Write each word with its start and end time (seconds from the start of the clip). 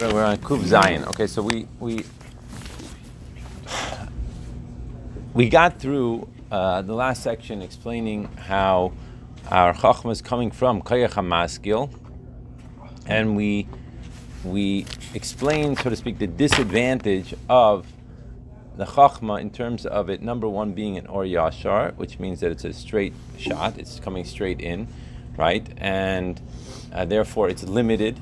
We're 0.00 0.24
on 0.24 0.38
Kuf 0.38 0.60
Zayin. 0.60 1.06
Okay, 1.08 1.26
so 1.26 1.42
we 1.42 1.68
we 1.78 2.06
we 5.34 5.50
got 5.50 5.78
through 5.78 6.28
uh, 6.50 6.80
the 6.80 6.94
last 6.94 7.22
section 7.22 7.60
explaining 7.60 8.24
how 8.36 8.94
our 9.50 9.74
chachma 9.74 10.12
is 10.12 10.22
coming 10.22 10.50
from 10.50 10.80
Kayach 10.80 11.10
HaMaskil, 11.10 11.90
and 13.06 13.36
we 13.36 13.68
we 14.44 14.86
explained, 15.12 15.78
so 15.78 15.90
to 15.90 15.96
speak, 15.96 16.18
the 16.18 16.26
disadvantage 16.26 17.34
of 17.50 17.86
the 18.78 18.86
chachma 18.86 19.42
in 19.42 19.50
terms 19.50 19.84
of 19.84 20.08
it. 20.08 20.22
Number 20.22 20.48
one 20.48 20.72
being 20.72 20.96
an 20.96 21.06
or 21.06 21.24
yashar, 21.24 21.94
which 21.96 22.18
means 22.18 22.40
that 22.40 22.50
it's 22.50 22.64
a 22.64 22.72
straight 22.72 23.12
shot; 23.36 23.76
it's 23.76 24.00
coming 24.00 24.24
straight 24.24 24.62
in, 24.62 24.88
right, 25.36 25.68
and 25.76 26.40
uh, 26.94 27.04
therefore 27.04 27.50
it's 27.50 27.64
limited 27.64 28.18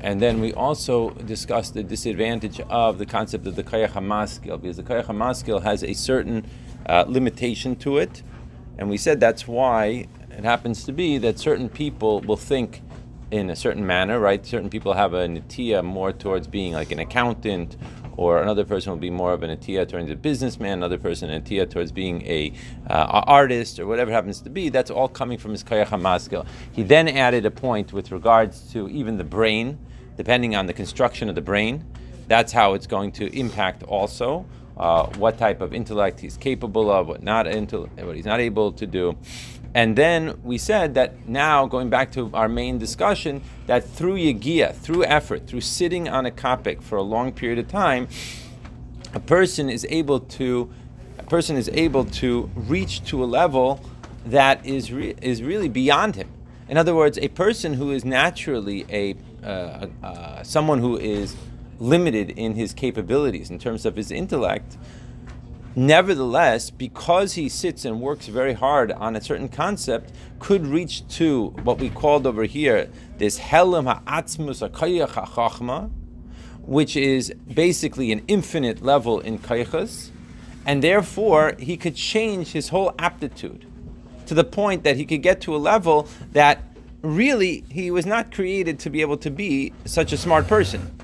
and 0.00 0.20
then 0.20 0.40
we 0.40 0.52
also 0.52 1.10
discussed 1.10 1.74
the 1.74 1.82
disadvantage 1.82 2.60
of 2.68 2.98
the 2.98 3.06
concept 3.06 3.46
of 3.46 3.56
the 3.56 3.64
Kayach 3.64 3.90
HaMaskil, 3.90 4.60
because 4.60 4.76
the 4.76 4.82
Kayach 4.82 5.06
HaMaskil 5.06 5.62
has 5.62 5.82
a 5.82 5.94
certain 5.94 6.46
uh, 6.86 7.04
limitation 7.08 7.76
to 7.76 7.98
it. 7.98 8.22
And 8.78 8.90
we 8.90 8.98
said 8.98 9.20
that's 9.20 9.48
why 9.48 10.06
it 10.30 10.44
happens 10.44 10.84
to 10.84 10.92
be 10.92 11.18
that 11.18 11.38
certain 11.38 11.68
people 11.68 12.20
will 12.20 12.36
think 12.36 12.82
in 13.30 13.50
a 13.50 13.56
certain 13.56 13.86
manner, 13.86 14.20
right? 14.20 14.44
Certain 14.44 14.70
people 14.70 14.92
have 14.92 15.14
a 15.14 15.26
natiya 15.26 15.82
more 15.82 16.12
towards 16.12 16.46
being 16.46 16.74
like 16.74 16.92
an 16.92 16.98
accountant, 16.98 17.76
or 18.16 18.42
another 18.42 18.64
person 18.64 18.90
will 18.90 18.98
be 18.98 19.10
more 19.10 19.32
of 19.32 19.42
an 19.42 19.56
natiya 19.56 19.88
towards 19.88 20.10
a 20.10 20.16
businessman, 20.16 20.72
another 20.72 20.98
person 20.98 21.30
a 21.30 21.40
natiya 21.40 21.68
towards 21.68 21.92
being 21.92 22.22
a 22.26 22.52
uh, 22.88 23.22
artist, 23.26 23.78
or 23.78 23.86
whatever 23.86 24.10
happens 24.10 24.40
to 24.40 24.50
be. 24.50 24.68
That's 24.68 24.90
all 24.90 25.08
coming 25.08 25.38
from 25.38 25.52
his 25.52 25.62
kayach 25.62 25.88
hamaskil. 25.88 26.46
He 26.72 26.82
then 26.82 27.08
added 27.08 27.44
a 27.46 27.50
point 27.50 27.92
with 27.92 28.10
regards 28.12 28.72
to 28.72 28.88
even 28.88 29.16
the 29.18 29.24
brain, 29.24 29.78
depending 30.16 30.56
on 30.56 30.66
the 30.66 30.72
construction 30.72 31.28
of 31.28 31.34
the 31.34 31.42
brain. 31.42 31.84
That's 32.28 32.52
how 32.52 32.74
it's 32.74 32.86
going 32.86 33.12
to 33.12 33.32
impact 33.38 33.82
also 33.84 34.46
uh, 34.76 35.06
what 35.16 35.38
type 35.38 35.60
of 35.60 35.72
intellect 35.72 36.20
he's 36.20 36.36
capable 36.36 36.90
of, 36.90 37.08
what 37.08 37.22
not 37.22 37.46
what 37.46 38.16
he's 38.16 38.26
not 38.26 38.40
able 38.40 38.72
to 38.72 38.86
do. 38.86 39.16
And 39.74 39.94
then 39.94 40.40
we 40.42 40.56
said 40.56 40.94
that 40.94 41.28
now, 41.28 41.66
going 41.66 41.90
back 41.90 42.10
to 42.12 42.30
our 42.32 42.48
main 42.48 42.78
discussion, 42.78 43.42
that 43.66 43.86
through 43.86 44.16
yagia, 44.16 44.74
through 44.74 45.04
effort, 45.04 45.46
through 45.46 45.60
sitting 45.60 46.08
on 46.08 46.24
a 46.24 46.30
kapik 46.30 46.82
for 46.82 46.96
a 46.96 47.02
long 47.02 47.32
period 47.32 47.58
of 47.58 47.68
time, 47.68 48.08
a 49.12 49.20
person 49.20 49.68
is 49.68 49.86
able 49.90 50.20
to, 50.20 50.72
a 51.18 51.24
person 51.24 51.56
is 51.56 51.68
able 51.74 52.04
to 52.04 52.50
reach 52.54 53.04
to 53.04 53.22
a 53.22 53.26
level 53.26 53.80
that 54.24 54.64
is 54.64 54.92
re- 54.92 55.14
is 55.20 55.42
really 55.42 55.68
beyond 55.68 56.16
him. 56.16 56.28
In 56.68 56.76
other 56.76 56.94
words, 56.94 57.18
a 57.18 57.28
person 57.28 57.74
who 57.74 57.92
is 57.92 58.04
naturally 58.04 58.86
a 58.90 59.14
uh, 59.44 59.86
uh, 60.02 60.42
someone 60.42 60.80
who 60.80 60.96
is 60.96 61.36
limited 61.78 62.30
in 62.30 62.54
his 62.54 62.72
capabilities 62.72 63.50
in 63.50 63.58
terms 63.58 63.84
of 63.84 63.96
his 63.96 64.10
intellect 64.10 64.76
nevertheless, 65.76 66.70
because 66.70 67.34
he 67.34 67.48
sits 67.50 67.84
and 67.84 68.00
works 68.00 68.26
very 68.26 68.54
hard 68.54 68.90
on 68.92 69.14
a 69.14 69.20
certain 69.20 69.48
concept, 69.48 70.10
could 70.38 70.66
reach 70.66 71.06
to 71.06 71.48
what 71.62 71.78
we 71.78 71.90
called 71.90 72.26
over 72.26 72.44
here 72.44 72.90
this 73.18 73.38
helam 73.38 73.84
ha'atzmus 73.84 74.60
ha'chachma, 74.60 75.90
which 76.62 76.96
is 76.96 77.32
basically 77.52 78.10
an 78.10 78.24
infinite 78.26 78.82
level 78.82 79.20
in 79.20 79.38
kaychas, 79.38 80.10
and 80.64 80.82
therefore 80.82 81.54
he 81.58 81.76
could 81.76 81.94
change 81.94 82.52
his 82.52 82.70
whole 82.70 82.94
aptitude 82.98 83.66
to 84.24 84.34
the 84.34 84.44
point 84.44 84.82
that 84.82 84.96
he 84.96 85.04
could 85.04 85.22
get 85.22 85.42
to 85.42 85.54
a 85.54 85.58
level 85.58 86.08
that 86.32 86.64
really 87.02 87.64
he 87.68 87.90
was 87.90 88.06
not 88.06 88.32
created 88.32 88.78
to 88.80 88.90
be 88.90 89.02
able 89.02 89.16
to 89.16 89.30
be 89.30 89.72
such 89.84 90.12
a 90.12 90.16
smart 90.16 90.48
person. 90.48 90.95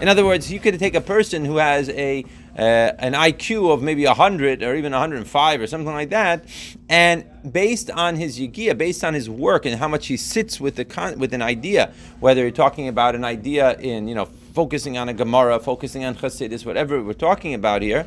In 0.00 0.08
other 0.08 0.24
words, 0.24 0.50
you 0.50 0.58
could 0.58 0.78
take 0.78 0.94
a 0.94 1.00
person 1.00 1.44
who 1.44 1.56
has 1.56 1.88
a 1.90 2.24
uh, 2.56 2.92
an 2.98 3.14
IQ 3.14 3.72
of 3.72 3.82
maybe 3.82 4.04
100 4.04 4.62
or 4.62 4.76
even 4.76 4.92
105 4.92 5.60
or 5.60 5.66
something 5.66 5.92
like 5.92 6.10
that, 6.10 6.44
and 6.88 7.24
based 7.50 7.90
on 7.90 8.16
his 8.16 8.38
yigia, 8.38 8.76
based 8.78 9.02
on 9.02 9.14
his 9.14 9.28
work 9.28 9.66
and 9.66 9.76
how 9.76 9.88
much 9.88 10.06
he 10.06 10.16
sits 10.16 10.60
with 10.60 10.76
the 10.76 10.84
con- 10.84 11.18
with 11.18 11.32
an 11.32 11.42
idea, 11.42 11.92
whether 12.20 12.42
you're 12.42 12.50
talking 12.50 12.88
about 12.88 13.14
an 13.14 13.24
idea 13.24 13.76
in 13.78 14.06
you 14.08 14.14
know 14.14 14.26
focusing 14.52 14.98
on 14.98 15.08
a 15.08 15.14
Gemara, 15.14 15.58
focusing 15.58 16.04
on 16.04 16.14
Chassidus, 16.14 16.64
whatever 16.64 17.02
we're 17.02 17.12
talking 17.12 17.54
about 17.54 17.82
here, 17.82 18.06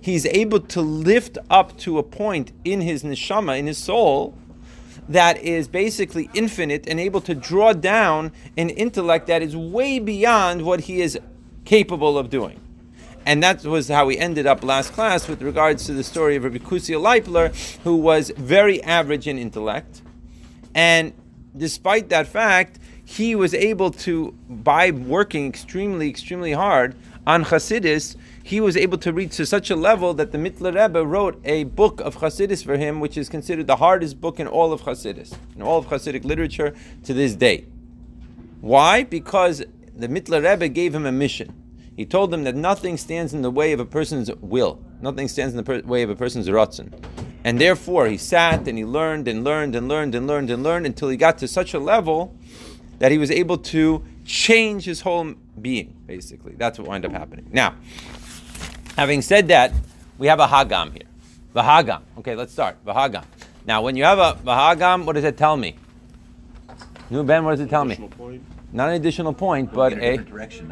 he's 0.00 0.26
able 0.26 0.60
to 0.60 0.80
lift 0.80 1.38
up 1.48 1.76
to 1.78 1.98
a 1.98 2.02
point 2.02 2.52
in 2.64 2.80
his 2.80 3.02
neshama, 3.02 3.58
in 3.58 3.66
his 3.66 3.78
soul, 3.78 4.36
that 5.08 5.38
is 5.38 5.68
basically 5.68 6.28
infinite 6.34 6.86
and 6.88 6.98
able 6.98 7.20
to 7.22 7.34
draw 7.34 7.72
down 7.72 8.32
an 8.56 8.70
intellect 8.70 9.26
that 9.28 9.42
is 9.42 9.56
way 9.56 9.98
beyond 9.98 10.62
what 10.62 10.80
he 10.80 11.00
is 11.00 11.18
capable 11.64 12.18
of 12.18 12.30
doing. 12.30 12.60
And 13.24 13.42
that 13.42 13.64
was 13.64 13.88
how 13.88 14.06
we 14.06 14.16
ended 14.18 14.46
up 14.46 14.62
last 14.62 14.92
class 14.92 15.26
with 15.26 15.42
regards 15.42 15.84
to 15.86 15.92
the 15.92 16.04
story 16.04 16.36
of 16.36 16.44
Rabbi 16.44 16.58
Kusia 16.58 17.00
Leipler, 17.00 17.48
who 17.82 17.96
was 17.96 18.30
very 18.36 18.82
average 18.84 19.26
in 19.26 19.36
intellect. 19.36 20.02
And 20.74 21.12
despite 21.56 22.08
that 22.10 22.28
fact, 22.28 22.78
he 23.04 23.34
was 23.34 23.54
able 23.54 23.90
to, 23.90 24.32
by 24.48 24.90
working 24.90 25.48
extremely, 25.48 26.08
extremely 26.08 26.52
hard 26.52 26.94
on 27.26 27.44
Hasidus, 27.44 28.16
he 28.46 28.60
was 28.60 28.76
able 28.76 28.96
to 28.96 29.12
reach 29.12 29.36
to 29.36 29.44
such 29.44 29.70
a 29.70 29.74
level 29.74 30.14
that 30.14 30.30
the 30.30 30.38
Mittler 30.38 30.72
Rebbe 30.72 31.04
wrote 31.04 31.40
a 31.44 31.64
book 31.64 31.98
of 31.98 32.18
Hasidus 32.18 32.64
for 32.64 32.76
him, 32.76 33.00
which 33.00 33.18
is 33.18 33.28
considered 33.28 33.66
the 33.66 33.74
hardest 33.74 34.20
book 34.20 34.38
in 34.38 34.46
all 34.46 34.72
of 34.72 34.82
Hasidus, 34.82 35.36
in 35.56 35.62
all 35.62 35.78
of 35.78 35.86
Hasidic 35.86 36.24
literature 36.24 36.72
to 37.02 37.12
this 37.12 37.34
day. 37.34 37.66
Why? 38.60 39.02
Because 39.02 39.64
the 39.96 40.06
Mittler 40.06 40.48
Rebbe 40.48 40.68
gave 40.68 40.94
him 40.94 41.06
a 41.06 41.10
mission. 41.10 41.60
He 41.96 42.06
told 42.06 42.30
them 42.30 42.44
that 42.44 42.54
nothing 42.54 42.96
stands 42.96 43.34
in 43.34 43.42
the 43.42 43.50
way 43.50 43.72
of 43.72 43.80
a 43.80 43.84
person's 43.84 44.32
will, 44.36 44.80
nothing 45.00 45.26
stands 45.26 45.52
in 45.52 45.56
the 45.56 45.64
per- 45.64 45.80
way 45.80 46.04
of 46.04 46.10
a 46.10 46.14
person's 46.14 46.46
ratzon. 46.46 46.92
And 47.42 47.60
therefore, 47.60 48.06
he 48.06 48.16
sat 48.16 48.68
and 48.68 48.78
he 48.78 48.84
learned 48.84 49.26
and 49.26 49.42
learned 49.42 49.74
and 49.74 49.88
learned 49.88 50.14
and 50.14 50.28
learned 50.28 50.50
and 50.50 50.62
learned 50.62 50.86
until 50.86 51.08
he 51.08 51.16
got 51.16 51.38
to 51.38 51.48
such 51.48 51.74
a 51.74 51.80
level 51.80 52.36
that 53.00 53.10
he 53.10 53.18
was 53.18 53.32
able 53.32 53.58
to 53.58 54.04
change 54.24 54.84
his 54.84 55.00
whole 55.00 55.34
being, 55.60 55.96
basically. 56.06 56.54
That's 56.56 56.78
what 56.78 56.86
wound 56.86 57.04
up 57.04 57.10
happening. 57.10 57.48
Now, 57.52 57.74
having 58.96 59.22
said 59.22 59.48
that, 59.48 59.72
we 60.18 60.26
have 60.26 60.40
a 60.40 60.46
Hagam 60.46 60.92
here. 60.92 61.08
Vahagam. 61.54 62.02
Okay, 62.18 62.34
let's 62.34 62.52
start. 62.52 62.84
Vahagam. 62.84 63.24
Now, 63.66 63.82
when 63.82 63.96
you 63.96 64.04
have 64.04 64.18
a 64.18 64.38
Vahagam, 64.44 65.04
what 65.04 65.14
does 65.14 65.24
it 65.24 65.36
tell 65.36 65.56
me? 65.56 65.76
New 67.10 67.22
Ben, 67.22 67.44
what 67.44 67.52
does 67.52 67.60
it 67.60 67.70
tell 67.70 67.84
me? 67.84 67.96
Point 67.96 68.42
not 68.72 68.88
an 68.88 68.94
additional 68.94 69.32
point, 69.32 69.72
we're 69.72 69.90
but 69.90 69.98
a, 69.98 70.18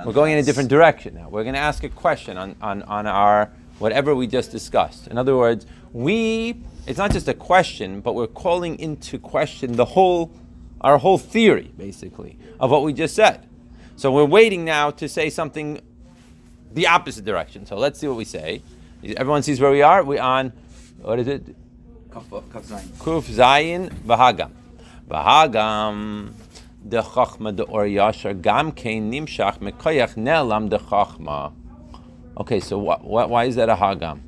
we're 0.05 0.13
going 0.13 0.33
in 0.33 0.39
a 0.39 0.43
different 0.43 0.69
direction 0.69 1.15
now. 1.15 1.29
We're 1.29 1.43
going 1.43 1.55
to 1.55 1.61
ask 1.61 1.85
a 1.85 1.89
question 1.89 2.37
on, 2.37 2.55
on, 2.61 2.83
on 2.83 3.07
our 3.07 3.51
whatever 3.79 4.15
we 4.15 4.27
just 4.27 4.51
discussed. 4.51 5.07
In 5.09 5.17
other 5.17 5.37
words, 5.37 5.67
we 5.93 6.63
it's 6.87 6.99
not 6.99 7.13
just 7.13 7.29
a 7.29 7.35
question, 7.35 8.01
but 8.01 8.15
we're 8.15 8.27
calling 8.27 8.79
into 8.79 9.19
question 9.19 9.77
the 9.77 9.85
whole 9.87 10.31
our 10.83 10.99
whole 10.99 11.17
theory, 11.17 11.73
basically, 11.79 12.39
of 12.61 12.71
what 12.71 12.83
we 12.83 12.93
just 12.93 13.15
said. 13.15 13.49
So 13.97 14.13
we're 14.13 14.27
waiting 14.27 14.65
now 14.67 14.91
to 14.91 15.09
say 15.09 15.31
something 15.31 15.81
the 16.75 16.87
opposite 16.89 17.25
direction. 17.25 17.65
So 17.67 17.77
let's 17.77 17.99
see 17.99 18.09
what 18.09 18.17
we 18.17 18.25
say. 18.25 18.63
Everyone 19.17 19.43
sees 19.43 19.61
where 19.61 19.71
we 19.71 19.83
are. 19.83 20.03
We're 20.03 20.21
on 20.21 20.53
what 21.01 21.19
is 21.19 21.29
it? 21.29 21.57
Kuf 22.11 23.25
Zayin 23.25 23.91
Bahagam. 24.07 24.51
Bahagam 25.09 26.33
the 26.85 27.01
chachma 27.03 27.57
the 27.57 27.65
or 27.65 27.85
yashar 27.85 28.41
gam 28.41 28.73
kein 28.73 29.11
nimshach 29.11 29.59
mekoyach 29.59 30.15
nelam 30.17 30.71
the 30.71 30.79
chachma. 30.79 31.53
Okay, 32.37 32.61
so 32.61 32.79
what, 32.79 33.05
what, 33.05 33.31
why 33.31 33.45
is 33.45 33.57
that 33.57 33.69
a 33.69 33.77
hagam? 33.77 34.21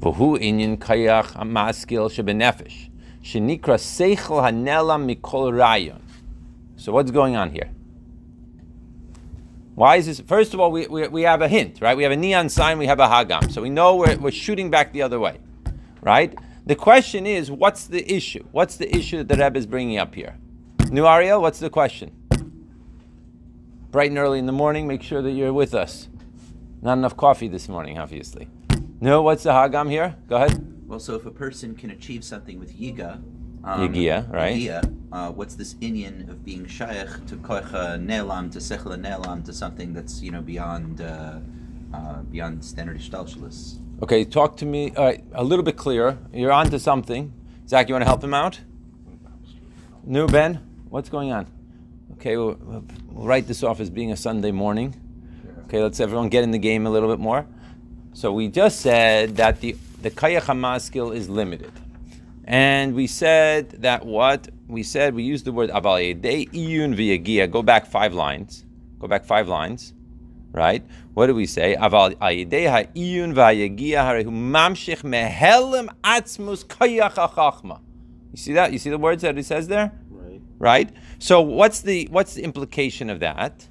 V'hu 0.00 0.38
inyan 0.38 0.76
kayach 0.76 1.32
amaskil 1.32 2.10
shebenefesh 2.10 2.90
shenikra 3.22 3.78
seichel 3.78 4.42
hanelam 4.42 5.14
mikol 5.14 5.56
rayon. 5.56 6.02
So 6.76 6.92
what's 6.92 7.10
going 7.10 7.36
on 7.36 7.50
here? 7.50 7.70
Why 9.74 9.96
is 9.96 10.06
this? 10.06 10.20
First 10.20 10.54
of 10.54 10.60
all, 10.60 10.70
we, 10.70 10.86
we, 10.86 11.08
we 11.08 11.22
have 11.22 11.42
a 11.42 11.48
hint, 11.48 11.80
right? 11.80 11.96
We 11.96 12.04
have 12.04 12.12
a 12.12 12.16
neon 12.16 12.48
sign, 12.48 12.78
we 12.78 12.86
have 12.86 13.00
a 13.00 13.06
hagam. 13.06 13.50
So 13.50 13.60
we 13.60 13.70
know 13.70 13.96
we're, 13.96 14.16
we're 14.16 14.30
shooting 14.30 14.70
back 14.70 14.92
the 14.92 15.02
other 15.02 15.18
way, 15.18 15.38
right? 16.00 16.36
The 16.66 16.76
question 16.76 17.26
is, 17.26 17.50
what's 17.50 17.86
the 17.86 18.10
issue? 18.10 18.44
What's 18.52 18.76
the 18.76 18.94
issue 18.94 19.18
that 19.18 19.28
the 19.28 19.36
Rebbe 19.36 19.58
is 19.58 19.66
bringing 19.66 19.98
up 19.98 20.14
here? 20.14 20.38
New 20.90 21.06
Ariel, 21.06 21.42
what's 21.42 21.58
the 21.58 21.70
question? 21.70 22.12
Bright 23.90 24.10
and 24.10 24.18
early 24.18 24.38
in 24.38 24.46
the 24.46 24.52
morning, 24.52 24.86
make 24.86 25.02
sure 25.02 25.22
that 25.22 25.32
you're 25.32 25.52
with 25.52 25.74
us. 25.74 26.08
Not 26.80 26.94
enough 26.94 27.16
coffee 27.16 27.48
this 27.48 27.68
morning, 27.68 27.98
obviously. 27.98 28.48
No, 29.00 29.22
what's 29.22 29.42
the 29.42 29.50
Hagam 29.50 29.90
here? 29.90 30.16
Go 30.28 30.36
ahead. 30.36 30.86
Well, 30.86 31.00
so 31.00 31.14
if 31.14 31.26
a 31.26 31.30
person 31.30 31.74
can 31.74 31.90
achieve 31.90 32.24
something 32.24 32.58
with 32.58 32.78
Yiga, 32.78 33.22
um, 33.64 33.92
Yigia, 33.92 34.30
right? 34.32 34.56
Yigia, 34.56 34.96
uh, 35.10 35.30
what's 35.30 35.54
this 35.54 35.74
inyan 35.74 36.28
of 36.28 36.44
being 36.44 36.66
shaykh 36.66 37.26
to 37.26 37.36
koicha 37.36 37.98
nelam, 38.04 38.52
to 38.52 38.58
sechla 38.58 38.96
nelam, 39.00 39.44
to 39.44 39.52
something 39.52 39.92
that's, 39.92 40.22
you 40.22 40.30
know, 40.30 40.42
beyond, 40.42 41.00
uh, 41.00 41.38
uh, 41.92 42.22
beyond 42.22 42.64
standard 42.64 42.98
ishtalshalis? 42.98 43.78
Okay, 44.02 44.24
talk 44.24 44.56
to 44.58 44.66
me 44.66 44.92
a 44.96 45.42
little 45.42 45.64
bit 45.64 45.76
clearer. 45.76 46.18
You're 46.32 46.52
on 46.52 46.68
to 46.70 46.78
something. 46.78 47.32
Zach, 47.66 47.88
you 47.88 47.94
want 47.94 48.02
to 48.02 48.06
help 48.06 48.22
him 48.22 48.34
out? 48.34 48.60
New 50.04 50.26
Ben, 50.26 50.56
what's 50.90 51.08
going 51.08 51.32
on? 51.32 51.46
Okay, 52.14 52.36
we'll, 52.36 52.58
we'll 52.60 52.84
write 53.26 53.46
this 53.46 53.62
off 53.62 53.80
as 53.80 53.88
being 53.88 54.12
a 54.12 54.16
Sunday 54.16 54.50
morning. 54.50 54.94
Okay, 55.66 55.82
let's 55.82 56.00
everyone 56.00 56.28
get 56.28 56.42
in 56.44 56.50
the 56.50 56.58
game 56.58 56.86
a 56.86 56.90
little 56.90 57.08
bit 57.08 57.18
more. 57.18 57.46
So 58.12 58.32
we 58.32 58.48
just 58.48 58.80
said 58.80 59.36
that 59.36 59.60
the 59.60 59.76
the 60.02 60.10
kayach 60.10 60.42
hamaskil 60.42 61.14
is 61.16 61.28
limited, 61.28 61.72
and 62.46 62.94
we 62.94 63.06
said 63.06 63.70
that 63.82 64.04
what 64.04 64.48
we 64.68 64.82
said 64.82 65.14
we 65.14 65.22
used 65.22 65.44
the 65.44 65.52
word 65.52 65.70
aval 65.70 65.98
yedei 65.98 66.50
iyun 66.52 66.94
v'yagia. 66.94 67.50
Go 67.50 67.62
back 67.62 67.86
five 67.86 68.14
lines. 68.14 68.64
Go 68.98 69.08
back 69.08 69.24
five 69.24 69.48
lines. 69.48 69.94
Right? 70.52 70.84
What 71.14 71.26
do 71.26 71.34
we 71.34 71.46
say? 71.46 71.76
Aval 71.76 72.14
yedei 72.16 72.70
ha'iyun 72.70 73.34
v'yagia 73.34 74.04
harehu 74.04 74.26
mamshich 74.26 75.02
mehelim 75.02 75.88
atzmus 76.02 76.64
hachachma. 76.64 77.80
You 78.30 78.36
see 78.36 78.52
that? 78.52 78.72
You 78.72 78.78
see 78.78 78.90
the 78.90 78.98
words 78.98 79.22
that 79.22 79.38
it 79.38 79.46
says 79.46 79.68
there? 79.68 79.92
Right. 80.10 80.40
right? 80.58 80.90
So 81.18 81.40
what's 81.40 81.80
the 81.80 82.08
what's 82.10 82.34
the 82.34 82.42
implication 82.42 83.08
of 83.08 83.20
that? 83.20 83.68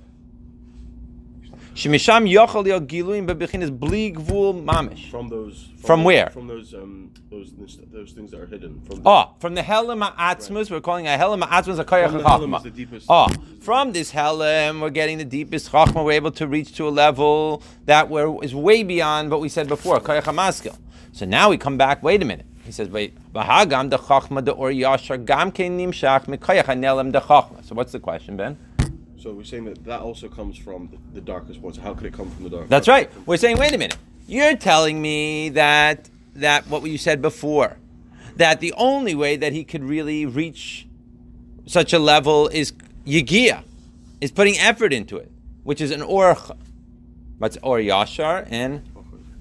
Shemisham 1.75 2.29
yochel 2.31 2.65
yol 2.67 2.85
giluim 2.85 3.27
bebechinas 3.27 3.71
bli 3.77 4.11
gvul 4.11 4.63
mamish. 4.63 5.09
From 5.09 5.27
those. 5.29 5.69
From 5.81 6.01
those- 6.01 6.05
where? 6.05 6.29
From 6.29 6.47
those 6.47 6.73
um 6.75 7.09
those 7.31 7.51
those 7.91 8.11
things 8.11 8.29
that 8.29 8.41
are 8.41 8.45
hidden. 8.45 8.79
From 8.87 9.01
Oh, 9.05 9.31
from 9.39 9.55
the 9.55 9.61
helam 9.63 10.07
atzmus, 10.15 10.69
we're 10.69 10.81
calling 10.81 11.07
a 11.07 11.17
helam 11.17 11.41
atzmus 11.41 11.79
a 11.79 11.83
koyach 11.83 12.11
From 12.11 12.17
the 12.19 12.23
chachma. 12.59 12.75
the 12.75 13.01
Oh, 13.09 13.27
from 13.59 13.91
this 13.91 14.11
helam, 14.11 14.81
we're 14.81 14.91
getting 14.91 15.17
the 15.17 15.25
deepest 15.25 15.71
chachma. 15.71 16.05
We're 16.05 16.11
able 16.11 16.31
to 16.31 16.47
reach 16.47 16.75
to 16.77 16.87
a 16.87 16.91
level 16.91 17.63
that 17.85 18.07
we're, 18.07 18.43
is 18.43 18.53
way 18.53 18.83
beyond 18.83 19.31
what 19.31 19.41
we 19.41 19.49
said 19.49 19.67
before, 19.67 19.99
koyach 19.99 20.23
hamaskil. 20.23 20.77
So 21.11 21.25
now 21.25 21.49
we 21.49 21.57
come 21.57 21.77
back. 21.77 22.03
Wait 22.03 22.21
a 22.21 22.25
minute. 22.25 22.45
He 22.65 22.71
says, 22.71 22.87
wait, 22.89 23.17
bahagam 23.33 23.89
de 23.89 23.97
chachma 23.97 24.45
de 24.45 24.51
or 24.51 24.69
yashar 24.69 25.25
gam 25.25 25.51
kein 25.51 25.77
nimshach 25.79 26.25
mikoyach 26.27 26.65
hanelam 26.65 27.11
de 27.11 27.19
chachma. 27.19 27.65
So 27.65 27.73
what's 27.73 27.91
the 27.91 27.99
question, 27.99 28.37
Ben? 28.37 28.57
So 29.23 29.31
we're 29.31 29.45
saying 29.45 29.63
that 29.65 29.85
that 29.85 30.01
also 30.01 30.27
comes 30.27 30.57
from 30.57 30.89
the, 30.89 30.97
the 31.13 31.21
darkest 31.21 31.61
one. 31.61 31.71
So 31.71 31.79
how 31.79 31.93
could 31.93 32.07
it 32.07 32.11
come 32.11 32.29
from 32.29 32.43
the 32.43 32.49
dark? 32.49 32.67
That's 32.67 32.89
right. 32.89 33.09
We're 33.25 33.37
saying, 33.37 33.57
wait 33.57 33.73
a 33.73 33.77
minute. 33.77 33.95
You're 34.27 34.57
telling 34.57 35.01
me 35.01 35.47
that 35.51 36.09
that 36.35 36.67
what 36.67 36.83
you 36.83 36.97
said 36.97 37.21
before, 37.21 37.77
that 38.35 38.59
the 38.59 38.73
only 38.73 39.15
way 39.15 39.37
that 39.37 39.53
he 39.53 39.63
could 39.63 39.85
really 39.85 40.25
reach 40.25 40.87
such 41.65 41.93
a 41.93 41.99
level 41.99 42.49
is 42.49 42.73
yigia, 43.05 43.63
is 44.19 44.29
putting 44.29 44.57
effort 44.57 44.91
into 44.91 45.15
it, 45.15 45.31
which 45.63 45.79
is 45.79 45.91
an 45.91 46.01
or, 46.01 46.35
what's 47.37 47.57
or 47.63 47.77
yashar 47.77 48.45
and 48.51 48.83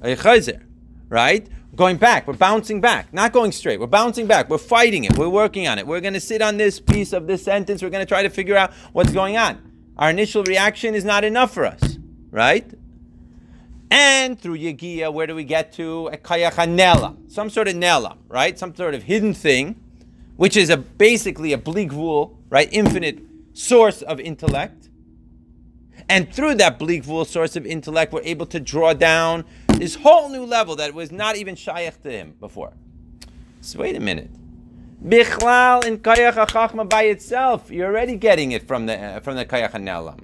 a 0.00 0.14
chazer, 0.14 0.62
right? 1.08 1.48
Going 1.74 1.96
back, 1.96 2.28
we're 2.28 2.34
bouncing 2.34 2.80
back, 2.80 3.12
not 3.12 3.32
going 3.32 3.50
straight. 3.50 3.80
We're 3.80 3.88
bouncing 3.88 4.28
back. 4.28 4.48
We're 4.48 4.58
fighting 4.58 5.02
it. 5.02 5.16
We're 5.16 5.28
working 5.28 5.66
on 5.66 5.80
it. 5.80 5.88
We're 5.88 6.00
going 6.00 6.14
to 6.14 6.20
sit 6.20 6.40
on 6.40 6.56
this 6.56 6.78
piece 6.78 7.12
of 7.12 7.26
this 7.26 7.42
sentence. 7.42 7.82
We're 7.82 7.90
going 7.90 8.06
to 8.06 8.08
try 8.08 8.22
to 8.22 8.30
figure 8.30 8.56
out 8.56 8.72
what's 8.92 9.10
going 9.10 9.36
on. 9.36 9.71
Our 9.98 10.10
initial 10.10 10.42
reaction 10.44 10.94
is 10.94 11.04
not 11.04 11.24
enough 11.24 11.52
for 11.52 11.64
us, 11.66 11.98
right? 12.30 12.66
And 13.90 14.40
through 14.40 14.56
Yegia, 14.56 15.12
where 15.12 15.26
do 15.26 15.34
we 15.34 15.44
get 15.44 15.72
to? 15.74 16.08
A 16.08 16.16
Kayachanela, 16.16 17.30
some 17.30 17.50
sort 17.50 17.68
of 17.68 17.74
nela, 17.74 18.16
right? 18.28 18.58
Some 18.58 18.74
sort 18.74 18.94
of 18.94 19.02
hidden 19.02 19.34
thing, 19.34 19.78
which 20.36 20.56
is 20.56 20.70
a 20.70 20.78
basically 20.78 21.52
a 21.52 21.58
bli 21.58 21.88
gvul, 21.88 22.36
right? 22.48 22.68
Infinite 22.72 23.20
source 23.52 24.00
of 24.00 24.18
intellect. 24.18 24.88
And 26.08 26.32
through 26.32 26.54
that 26.56 26.78
bli 26.78 27.02
gvul 27.02 27.26
source 27.26 27.54
of 27.54 27.66
intellect, 27.66 28.14
we're 28.14 28.22
able 28.22 28.46
to 28.46 28.60
draw 28.60 28.94
down 28.94 29.44
this 29.76 29.96
whole 29.96 30.30
new 30.30 30.46
level 30.46 30.74
that 30.76 30.94
was 30.94 31.12
not 31.12 31.36
even 31.36 31.54
shaykh 31.54 32.02
to 32.02 32.10
him 32.10 32.34
before. 32.40 32.72
So 33.60 33.80
wait 33.80 33.94
a 33.94 34.00
minute. 34.00 34.30
Bichlal 35.02 35.84
in 35.84 35.98
Kayach 35.98 36.34
HaChachma 36.34 36.88
by 36.88 37.02
itself, 37.04 37.72
you're 37.72 37.88
already 37.88 38.14
getting 38.14 38.52
it 38.52 38.68
from 38.68 38.86
the 38.86 38.96
uh, 38.96 39.18
from 39.18 39.34
the 39.34 39.44
Kayach 39.44 39.72
HaNelam. 39.72 40.20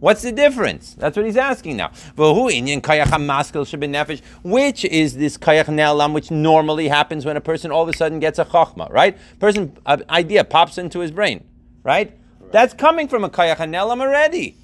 What's 0.00 0.20
the 0.20 0.32
difference? 0.32 0.92
That's 0.92 1.16
what 1.16 1.24
he's 1.24 1.38
asking 1.38 1.78
now. 1.78 1.88
V'hu 2.14 2.52
inyan 2.52 2.82
Kayach 2.82 3.06
HaMaskil 3.06 4.22
Which 4.42 4.84
is 4.84 5.16
this 5.16 5.38
Kayach 5.38 5.64
Ne'elam, 5.64 6.12
which 6.12 6.30
normally 6.30 6.88
happens 6.88 7.24
when 7.24 7.38
a 7.38 7.40
person 7.40 7.70
all 7.70 7.84
of 7.84 7.88
a 7.88 7.94
sudden 7.94 8.20
gets 8.20 8.38
a 8.38 8.44
Chachma, 8.44 8.92
right? 8.92 9.16
Person, 9.38 9.74
an 9.86 10.04
idea 10.10 10.44
pops 10.44 10.76
into 10.76 11.00
his 11.00 11.10
brain, 11.10 11.42
right? 11.82 12.12
That's 12.52 12.74
coming 12.74 13.08
from 13.08 13.24
a 13.24 13.30
Kayach 13.30 13.56
HaNe'elam 13.56 14.00
already. 14.02 14.56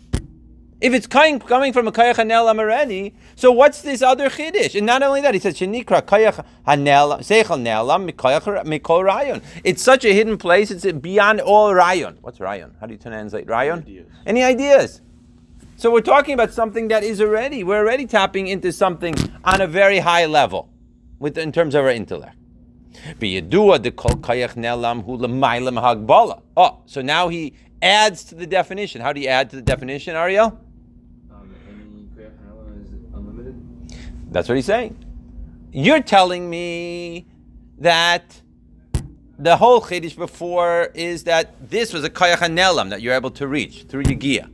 If 0.84 0.92
it's 0.92 1.06
coming, 1.06 1.38
coming 1.38 1.72
from 1.72 1.88
a 1.88 1.92
kayach 1.92 2.16
hanelam 2.16 2.58
already, 2.58 3.14
so 3.36 3.50
what's 3.50 3.80
this 3.80 4.02
other 4.02 4.28
chiddush? 4.28 4.74
And 4.74 4.84
not 4.84 5.02
only 5.02 5.22
that, 5.22 5.32
he 5.32 5.40
says 5.40 5.58
shenikra 5.58 6.02
kayach 6.02 6.44
hanelam 6.68 7.20
seichel 7.20 8.12
mikayach 8.12 8.66
mikol 8.66 9.02
rayon. 9.02 9.40
It's 9.64 9.82
such 9.82 10.04
a 10.04 10.12
hidden 10.12 10.36
place. 10.36 10.70
It's 10.70 10.84
beyond 10.84 11.40
all 11.40 11.72
rayon. 11.72 12.18
What's 12.20 12.38
rayon? 12.38 12.76
How 12.78 12.86
do 12.86 12.92
you 12.92 12.98
translate 12.98 13.48
rayon? 13.48 13.78
Ideas. 13.78 14.08
Any 14.26 14.42
ideas? 14.42 15.00
So 15.76 15.90
we're 15.90 16.02
talking 16.02 16.34
about 16.34 16.52
something 16.52 16.88
that 16.88 17.02
is 17.02 17.18
already 17.18 17.64
we're 17.64 17.78
already 17.78 18.04
tapping 18.04 18.48
into 18.48 18.70
something 18.70 19.14
on 19.42 19.62
a 19.62 19.66
very 19.66 20.00
high 20.00 20.26
level, 20.26 20.68
with 21.18 21.38
in 21.38 21.50
terms 21.50 21.74
of 21.74 21.86
our 21.86 21.92
intellect. 21.92 22.36
B'yedua 23.18 23.80
de 23.80 23.90
kol 23.90 24.16
kayach 24.16 24.52
nelam 24.56 25.02
hu 25.02 25.16
l'maylam 25.16 25.80
hagbala. 25.80 26.42
Oh, 26.58 26.82
so 26.84 27.00
now 27.00 27.28
he 27.28 27.54
adds 27.80 28.22
to 28.24 28.34
the 28.34 28.46
definition. 28.46 29.00
How 29.00 29.14
do 29.14 29.22
you 29.22 29.28
add 29.28 29.48
to 29.48 29.56
the 29.56 29.62
definition, 29.62 30.14
Ariel? 30.14 30.60
That's 34.34 34.48
what 34.48 34.56
he's 34.56 34.66
saying. 34.66 34.98
You're 35.70 36.02
telling 36.02 36.50
me 36.50 37.28
that 37.78 38.42
the 39.38 39.56
whole 39.56 39.80
chiddush 39.80 40.16
before 40.16 40.90
is 40.92 41.22
that 41.24 41.70
this 41.70 41.92
was 41.92 42.02
a 42.02 42.10
kayach 42.10 42.38
hanelam 42.38 42.90
that 42.90 43.00
you're 43.00 43.14
able 43.14 43.30
to 43.30 43.46
reach 43.46 43.84
through 43.84 44.02
Yigia, 44.02 44.50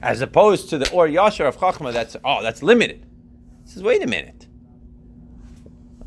as 0.00 0.22
opposed 0.22 0.70
to 0.70 0.78
the 0.78 0.90
or 0.90 1.06
yashar 1.06 1.46
of 1.46 1.58
chachma 1.58 1.92
that's 1.92 2.16
oh 2.24 2.42
that's 2.42 2.62
limited. 2.62 3.04
He 3.64 3.72
says, 3.72 3.82
wait 3.82 4.02
a 4.02 4.06
minute. 4.06 4.46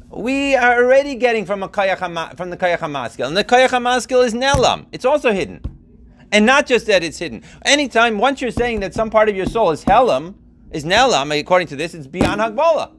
We 0.10 0.56
are 0.56 0.84
already 0.84 1.14
getting 1.14 1.46
from 1.46 1.62
a 1.62 1.68
from 1.70 2.50
the 2.50 2.58
kayach 2.58 2.80
hamaskil, 2.80 3.28
and 3.28 3.38
the 3.38 3.44
kayach 3.44 3.70
hamaskil 3.70 4.26
is 4.26 4.34
nelam. 4.34 4.88
It's 4.92 5.06
also 5.06 5.32
hidden, 5.34 5.62
and 6.32 6.48
not 6.48 6.66
just 6.66 6.88
that 6.88 7.04
it's 7.04 7.20
hidden. 7.20 7.44
Anytime 7.62 8.18
once 8.18 8.42
you're 8.42 8.50
saying 8.50 8.80
that 8.80 8.96
some 8.96 9.12
part 9.12 9.30
of 9.30 9.36
your 9.36 9.46
soul 9.46 9.70
is 9.70 9.86
helam, 9.86 10.34
is 10.72 10.84
nelam, 10.86 11.38
according 11.40 11.68
to 11.70 11.76
this, 11.76 11.94
it's 11.94 12.08
beyond 12.08 12.42
hagbala. 12.42 12.92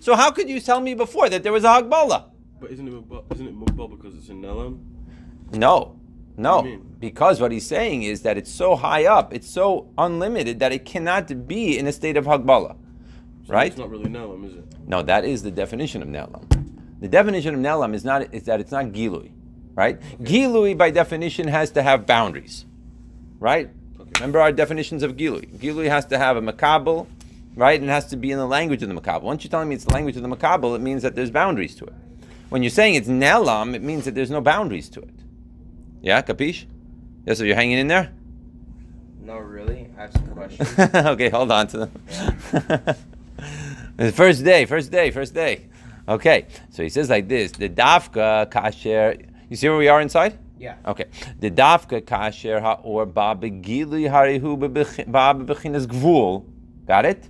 So 0.00 0.14
how 0.14 0.30
could 0.30 0.48
you 0.48 0.60
tell 0.60 0.80
me 0.80 0.94
before 0.94 1.28
that 1.28 1.42
there 1.42 1.52
was 1.52 1.64
a 1.64 1.68
hagbala? 1.68 2.30
But 2.60 2.70
isn't 2.72 2.86
it 2.88 3.04
isn't 3.34 3.46
it 3.48 3.56
Mukbal 3.58 3.90
because 3.90 4.16
it's 4.16 4.28
in 4.28 4.42
Nelam? 4.42 4.80
No, 5.52 5.98
no, 6.36 6.56
What 6.56 6.62
do 6.64 6.70
you 6.70 6.76
mean? 6.78 6.96
because 6.98 7.40
what 7.40 7.52
he's 7.52 7.66
saying 7.66 8.02
is 8.02 8.22
that 8.22 8.36
it's 8.36 8.50
so 8.52 8.74
high 8.76 9.06
up, 9.06 9.32
it's 9.32 9.48
so 9.48 9.90
unlimited 9.96 10.58
that 10.60 10.72
it 10.72 10.84
cannot 10.84 11.46
be 11.46 11.78
in 11.78 11.86
a 11.86 11.92
state 11.92 12.16
of 12.16 12.24
hagbala, 12.26 12.76
So 13.46 13.52
right? 13.52 13.68
It's 13.68 13.78
not 13.78 13.90
really 13.90 14.06
Nelam, 14.10 14.44
is 14.46 14.54
it? 14.54 14.64
No, 14.86 15.02
that 15.02 15.24
is 15.24 15.42
the 15.42 15.50
definition 15.50 16.02
of 16.02 16.08
nelam. 16.08 16.44
The 17.00 17.08
definition 17.08 17.54
of 17.54 17.60
nelam 17.60 17.94
is 17.94 18.04
not 18.04 18.34
is 18.34 18.42
that 18.44 18.58
it's 18.60 18.72
not 18.72 18.86
gilui, 18.86 19.30
right? 19.74 20.00
Gilui 20.22 20.76
by 20.76 20.90
definition 20.90 21.46
has 21.48 21.70
to 21.72 21.82
have 21.82 22.06
boundaries, 22.06 22.64
right? 23.38 23.70
Okay. 24.00 24.10
Remember 24.16 24.40
our 24.40 24.50
definitions 24.52 25.02
of 25.02 25.16
gilui. 25.16 25.46
Gilui 25.58 25.88
has 25.88 26.06
to 26.06 26.18
have 26.18 26.36
a 26.36 26.42
makabel, 26.42 27.06
right? 27.58 27.80
And 27.80 27.90
it 27.90 27.92
has 27.92 28.06
to 28.06 28.16
be 28.16 28.30
in 28.30 28.38
the 28.38 28.46
language 28.46 28.82
of 28.82 28.88
the 28.88 28.94
makabel. 28.94 29.22
Once 29.22 29.42
you're 29.42 29.50
telling 29.50 29.68
me 29.68 29.74
it's 29.74 29.84
the 29.84 29.92
language 29.92 30.16
of 30.16 30.22
the 30.22 30.28
makabel, 30.28 30.76
it 30.76 30.80
means 30.80 31.02
that 31.02 31.16
there's 31.16 31.30
boundaries 31.30 31.74
to 31.76 31.84
it. 31.84 31.94
When 32.50 32.62
you're 32.62 32.70
saying 32.70 32.94
it's 32.94 33.08
nelam, 33.08 33.74
it 33.74 33.82
means 33.82 34.04
that 34.04 34.14
there's 34.14 34.30
no 34.30 34.40
boundaries 34.40 34.88
to 34.90 35.00
it. 35.00 35.14
Yeah, 36.00 36.22
capiche? 36.22 36.66
Yes, 37.26 37.38
so 37.38 37.44
you're 37.44 37.56
hanging 37.56 37.78
in 37.78 37.88
there? 37.88 38.12
No, 39.20 39.38
really. 39.38 39.90
I 39.98 40.02
have 40.02 40.12
some 40.12 40.28
questions. 40.28 40.78
okay, 40.94 41.28
hold 41.28 41.50
on 41.50 41.66
to 41.68 41.78
them. 41.78 41.90
the 43.96 44.12
first 44.14 44.44
day, 44.44 44.64
first 44.64 44.90
day, 44.92 45.10
first 45.10 45.34
day. 45.34 45.66
Okay, 46.08 46.46
so 46.70 46.82
he 46.82 46.88
says 46.88 47.10
like 47.10 47.28
this: 47.28 47.52
the 47.52 47.68
dafka 47.68 48.50
kasher. 48.50 49.26
You 49.50 49.56
see 49.56 49.68
where 49.68 49.76
we 49.76 49.88
are 49.88 50.00
inside? 50.00 50.38
yeah. 50.58 50.76
Okay, 50.86 51.06
the 51.38 51.50
dafka 51.50 52.00
kasher 52.00 52.62
haor 52.62 53.12
ba 53.12 53.36
begili 53.38 54.08
harihu 54.08 54.58
ba 54.58 54.68
bechinas 55.34 55.86
gvul. 55.86 56.46
Got 56.86 57.04
it? 57.04 57.28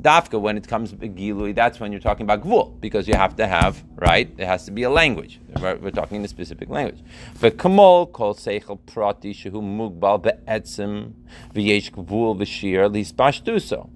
Dafka 0.00 0.40
when 0.40 0.56
it 0.56 0.68
comes 0.68 0.92
begilui, 0.92 1.54
that's 1.54 1.80
when 1.80 1.90
you're 1.90 2.00
talking 2.00 2.24
about 2.24 2.42
gvul 2.42 2.78
because 2.80 3.08
you 3.08 3.14
have 3.14 3.36
to 3.36 3.46
have 3.46 3.82
right. 3.94 4.30
It 4.36 4.46
has 4.46 4.64
to 4.66 4.70
be 4.70 4.82
a 4.82 4.90
language. 4.90 5.40
We're, 5.60 5.76
we're 5.76 5.90
talking 5.90 6.18
in 6.18 6.24
a 6.24 6.28
specific 6.28 6.68
language. 6.68 7.00
But 7.40 7.56
kamol 7.56 8.12
kol 8.12 8.34
seichel 8.34 8.78
prati 8.84 9.32
shehu 9.32 9.62
mugbal 9.62 10.22
be'etzim 10.22 11.12
v'yesh 11.54 11.90
gvul 11.92 12.36
v'shir 12.36 12.92
lispashtuso. 12.92 13.88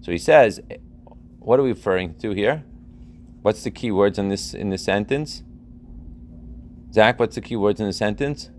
So 0.00 0.12
he 0.12 0.18
says, 0.18 0.60
what 1.38 1.60
are 1.60 1.62
we 1.62 1.70
referring 1.70 2.14
to 2.16 2.30
here? 2.32 2.64
What's 3.42 3.62
the 3.62 3.70
key 3.70 3.90
words 3.90 4.18
in 4.18 4.28
this 4.28 4.52
in 4.52 4.70
this 4.70 4.84
sentence? 4.84 5.42
Zach, 6.92 7.20
what's 7.20 7.36
the 7.36 7.40
key 7.40 7.56
words 7.56 7.78
in 7.78 7.86
the 7.86 7.92
sentence? 7.92 8.50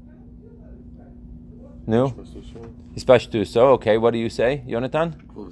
No? 1.86 2.10
Supposed 2.10 2.34
to 2.34 2.44
show? 2.44 2.74
Hispashtuso. 2.96 3.62
Okay, 3.76 3.98
what 3.98 4.12
do 4.12 4.20
you 4.20 4.30
say, 4.30 4.64
Yonatan? 4.68 5.16
Well, 5.34 5.52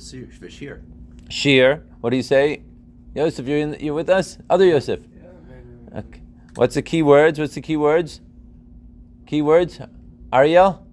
Shir. 1.30 1.84
What 2.02 2.10
do 2.10 2.18
you 2.18 2.24
say? 2.24 2.64
Yosef, 3.16 3.48
you're, 3.48 3.60
in, 3.60 3.78
you're 3.80 3.94
with 3.94 4.10
us? 4.10 4.38
Other 4.50 4.66
Yosef. 4.66 5.00
Okay. 5.96 6.22
What's 6.56 6.76
the 6.76 6.82
key 6.82 7.02
words? 7.02 7.40
What's 7.40 7.56
the 7.56 7.62
key 7.62 7.78
words? 7.78 8.22
Key 9.26 9.42
words? 9.42 9.80
Ariel? 10.34 10.86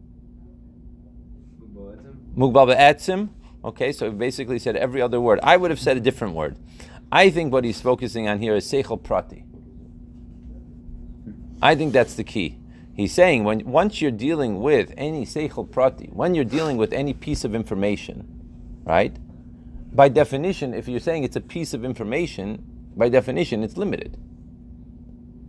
Mugbal 2.37 2.67
be'etzim. 2.67 3.31
Okay, 3.65 3.93
so 3.93 4.11
he 4.11 4.17
basically 4.17 4.59
said 4.59 4.77
every 4.77 5.03
other 5.03 5.21
word. 5.21 5.41
I 5.43 5.57
would 5.57 5.71
have 5.71 5.81
said 5.81 5.97
a 5.97 6.01
different 6.01 6.35
word. 6.35 6.57
I 7.11 7.31
think 7.31 7.53
what 7.53 7.65
he's 7.65 7.81
focusing 7.81 8.29
on 8.29 8.39
here 8.39 8.55
is 8.55 8.67
seichel 8.67 9.03
prati. 9.03 9.45
I 11.63 11.75
think 11.75 11.93
that's 11.93 12.15
the 12.15 12.25
key. 12.25 12.59
He's 12.95 13.13
saying 13.13 13.45
when 13.45 13.65
once 13.65 14.01
you're 14.01 14.11
dealing 14.11 14.61
with 14.61 14.93
any 14.97 15.25
seichel 15.25 15.71
prati, 15.71 16.07
when 16.13 16.35
you're 16.35 16.45
dealing 16.45 16.77
with 16.77 16.93
any 16.93 17.13
piece 17.13 17.45
of 17.45 17.55
information, 17.55 18.83
right? 18.85 19.17
By 19.97 20.11
definition, 20.11 20.75
if 20.75 20.89
you're 20.89 21.01
saying 21.01 21.25
it's 21.25 21.37
a 21.37 21.41
piece 21.41 21.73
of 21.73 21.83
information, 21.83 22.63
by 22.95 23.09
definition, 23.09 23.63
it's 23.63 23.79
limited. 23.79 24.19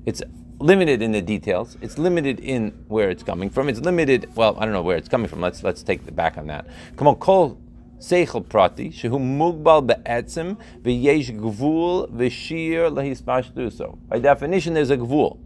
It's 0.05 0.21
limited 0.59 1.01
in 1.01 1.11
the 1.11 1.21
details. 1.21 1.77
It's 1.81 1.97
limited 1.97 2.39
in 2.39 2.71
where 2.87 3.09
it's 3.09 3.23
coming 3.23 3.49
from. 3.49 3.67
It's 3.67 3.81
limited. 3.81 4.33
Well, 4.35 4.55
I 4.57 4.63
don't 4.63 4.73
know 4.73 4.81
where 4.81 4.95
it's 4.95 5.09
coming 5.09 5.27
from. 5.27 5.41
Let's 5.41 5.63
let's 5.63 5.83
take 5.83 6.05
the 6.05 6.13
back 6.13 6.37
on 6.37 6.47
that. 6.47 6.65
Come 6.95 7.09
on, 7.09 7.15
call 7.15 7.59
seichel 7.99 8.47
prati 8.47 8.89
shehu 8.89 9.19
mugbal 9.19 9.85
be'etzim 9.85 10.57
v'yesh 10.81 11.37
gvul 11.37 12.09
v'shir 12.09 12.89
lehispashduso. 12.89 13.97
By 14.07 14.19
definition, 14.19 14.73
there's 14.73 14.91
a 14.91 14.97
gvul, 14.97 15.39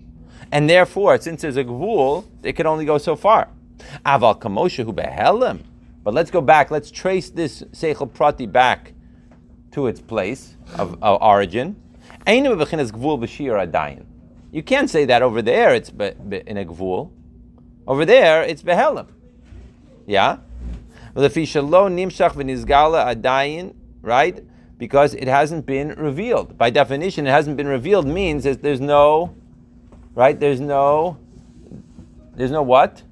and 0.51 0.70
therefore, 0.70 1.20
since 1.20 1.41
there's 1.41 1.58
a 1.58 1.63
gvul, 1.63 2.25
it 2.43 2.53
can 2.53 2.67
only 2.67 2.86
go 2.86 3.00
so 3.00 3.15
far. 3.15 3.50
Aval 4.05 4.39
kamoshehu 4.39 4.93
behelim. 4.93 5.63
But 6.03 6.13
let's 6.13 6.31
go 6.31 6.41
back. 6.41 6.70
Let's 6.70 6.91
trace 6.91 7.31
this 7.31 7.63
seichel 7.74 8.13
prati 8.13 8.46
back 8.46 8.90
to 9.72 9.88
its 9.88 10.01
place 10.01 10.56
of, 10.75 11.01
of 11.01 11.22
origin. 11.22 11.75
You 14.51 14.63
can't 14.63 14.90
say 14.90 15.06
that 15.06 15.22
over 15.22 15.42
there. 15.42 15.74
It's 15.74 15.90
be, 15.90 16.12
be, 16.12 16.44
in 16.46 16.58
a 16.58 16.66
gvul. 16.66 17.12
Over 17.88 18.06
there, 18.06 18.44
it's 18.44 18.62
behelim. 18.62 19.08
Yeah. 20.06 20.38
Right. 24.01 24.44
Because 24.78 25.13
it 25.13 25.28
hasn't 25.28 25.66
been 25.66 25.90
revealed. 25.90 26.58
By 26.58 26.70
definition, 26.70 27.28
it 27.28 27.32
hasn't 27.32 27.56
been 27.56 27.68
revealed 27.68 28.08
means 28.08 28.44
that 28.44 28.62
there's 28.62 28.82
no, 28.82 29.36
right? 30.16 30.40
There's 30.40 30.60
no, 30.60 31.18
there's 32.36 32.51
no 32.51 32.63
what? 32.63 33.04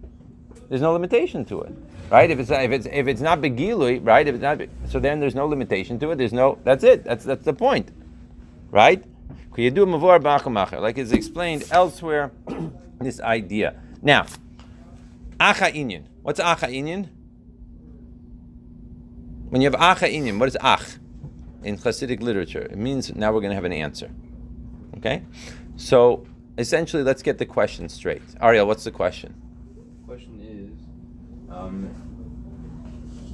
There's 0.67 0.81
no 0.81 0.93
limitation 0.93 1.45
to 1.45 1.61
it 1.61 1.73
right? 2.09 2.29
If 2.29 2.39
it's 2.39 2.49
if 2.49 2.71
it's 2.71 2.85
if 2.85 3.07
it's 3.07 3.21
not 3.21 3.41
begilui, 3.41 4.05
right? 4.05 4.27
If 4.27 4.35
it's 4.35 4.41
not, 4.41 4.61
so 4.89 4.99
then 4.99 5.19
there's 5.19 5.35
no 5.35 5.47
limitation 5.47 5.99
to 5.99 6.11
it. 6.11 6.17
There's 6.17 6.33
no. 6.33 6.57
That's 6.63 6.83
it. 6.83 7.03
That's 7.03 7.25
that's 7.25 7.45
the 7.45 7.53
point, 7.53 7.91
right? 8.71 9.03
Like 9.59 10.97
it's 10.97 11.11
explained 11.11 11.65
elsewhere, 11.71 12.31
this 12.99 13.19
idea. 13.19 13.81
Now, 14.01 14.25
acha 15.39 15.73
inyan. 15.73 16.05
What's 16.21 16.39
acha 16.39 16.69
inyan? 16.69 17.09
When 19.49 19.61
you 19.61 19.69
have 19.69 19.79
acha 19.79 20.09
inyan, 20.13 20.39
what 20.39 20.47
is 20.47 20.57
ach 20.63 20.97
in 21.63 21.77
Hasidic 21.77 22.21
literature? 22.21 22.61
It 22.61 22.77
means 22.77 23.13
now 23.15 23.33
we're 23.33 23.41
going 23.41 23.51
to 23.51 23.55
have 23.55 23.65
an 23.65 23.73
answer. 23.73 24.11
Okay, 24.97 25.23
so 25.75 26.25
essentially, 26.57 27.03
let's 27.03 27.21
get 27.21 27.37
the 27.37 27.45
question 27.45 27.89
straight. 27.89 28.21
Ariel, 28.41 28.65
what's 28.65 28.83
the 28.83 28.91
question? 28.91 29.33
Um, 31.59 31.89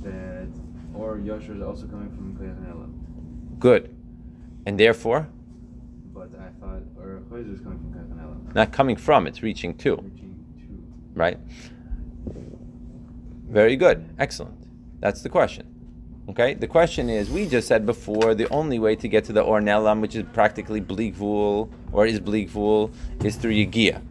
that 0.03 0.48
or 0.94 1.17
Yosher 1.17 1.55
is 1.55 1.62
also 1.62 1.86
coming 1.88 2.10
from 2.10 2.36
Koyachanela. 2.38 3.60
Good, 3.60 3.96
and 4.65 4.79
therefore 4.79 5.27
But 6.13 6.29
I 6.39 6.50
thought 6.60 6.82
or 6.98 7.22
Choyzer 7.29 7.53
is 7.53 7.60
coming 7.62 7.79
from 7.79 7.94
Koyachanela. 7.94 8.55
not 8.55 8.72
coming 8.72 8.96
from, 8.96 9.27
it's 9.27 9.41
reaching 9.44 9.75
to, 9.77 9.96
Reaching 9.96 10.46
to. 10.60 11.20
right? 11.20 11.39
Very 13.48 13.75
good, 13.75 14.08
excellent. 14.20 14.58
That's 15.00 15.22
the 15.22 15.29
question. 15.29 15.67
Okay, 16.27 16.55
the 16.55 16.67
question 16.67 17.10
is: 17.10 17.29
We 17.29 17.48
just 17.48 17.67
said 17.67 17.86
before 17.86 18.34
the 18.34 18.50
only 18.50 18.79
way 18.79 18.96
to 18.96 19.08
get 19.08 19.24
to 19.25 19.34
the 19.34 19.44
Ornelam, 19.44 20.01
which 20.01 20.15
is 20.15 20.24
practically 20.34 20.82
Bleakvul 20.82 21.70
or 21.91 22.08
is 22.08 22.20
Bleakvul, 22.20 22.91
is 23.24 23.36
through 23.36 23.53
Yigia. 23.53 24.01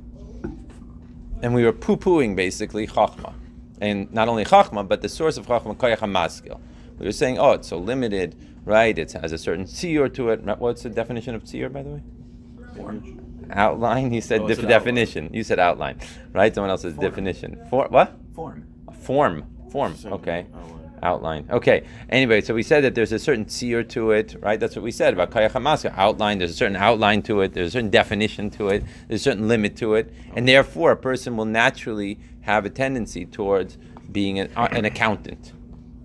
And 1.42 1.52
we 1.54 1.64
were 1.64 1.72
poo-pooing 1.72 2.36
basically 2.36 2.86
Chachma, 2.86 3.34
and 3.84 4.12
not 4.12 4.28
only 4.28 4.44
Chachma, 4.44 4.86
but 4.86 5.02
the 5.02 5.08
source 5.08 5.36
of 5.36 5.46
Chachma 5.46 5.76
Koyach 5.76 5.98
HaMaskil. 5.98 6.60
We 6.98 7.06
were 7.06 7.12
saying, 7.12 7.38
oh, 7.38 7.52
it's 7.52 7.68
so 7.68 7.78
limited, 7.78 8.36
right? 8.64 8.96
It 8.98 9.12
has 9.12 9.32
a 9.32 9.38
certain 9.38 9.64
tziyur 9.64 10.12
to 10.14 10.30
it. 10.30 10.38
What's 10.58 10.82
the 10.82 10.90
definition 10.90 11.34
of 11.34 11.42
tziyur, 11.44 11.72
by 11.72 11.82
the 11.82 11.90
way? 11.90 12.02
Outline. 13.50 14.10
He 14.10 14.20
said 14.20 14.40
Oh, 14.40 14.48
def- 14.48 14.58
it's 14.58 14.64
an 14.64 14.64
outline. 14.66 14.80
definition. 14.80 15.30
You 15.32 15.42
said 15.44 15.58
outline, 15.58 15.98
right? 16.32 16.54
Someone 16.54 16.70
else 16.70 16.82
says 16.82 16.94
Form. 16.94 17.06
definition. 17.08 17.60
For 17.70 17.86
what? 17.88 18.14
Form. 18.34 18.64
Form. 19.02 19.44
Form. 19.70 19.94
Okay. 20.06 20.46
outline. 21.02 21.46
Okay. 21.50 21.84
Anyway, 22.08 22.40
so 22.40 22.54
we 22.54 22.62
said 22.62 22.82
that 22.84 22.94
there's 22.94 23.12
a 23.12 23.18
certain 23.18 23.44
tzir 23.44 23.86
to 23.90 24.12
it, 24.12 24.36
right? 24.40 24.58
That's 24.58 24.74
what 24.74 24.82
we 24.82 24.90
said 24.90 25.12
about 25.12 25.30
Kayach 25.30 25.50
HaMaskil. 25.50 25.92
Outline. 25.98 26.38
There's 26.38 26.52
a 26.52 26.54
certain 26.54 26.76
outline 26.76 27.20
to 27.22 27.42
it. 27.42 27.52
There's 27.52 27.68
a 27.68 27.70
certain 27.72 27.90
definition 27.90 28.48
to 28.52 28.68
it. 28.68 28.84
There's 29.08 29.20
a 29.20 29.24
certain 29.24 29.46
limit 29.46 29.76
to 29.78 29.94
it, 29.96 30.10
and 30.34 30.48
therefore 30.48 30.92
a 30.92 30.96
person 30.96 31.36
will 31.36 31.44
naturally 31.44 32.18
have 32.44 32.64
a 32.64 32.70
tendency 32.70 33.24
towards 33.24 33.78
being 34.12 34.38
an, 34.38 34.50
uh, 34.56 34.68
an 34.70 34.84
accountant 34.84 35.52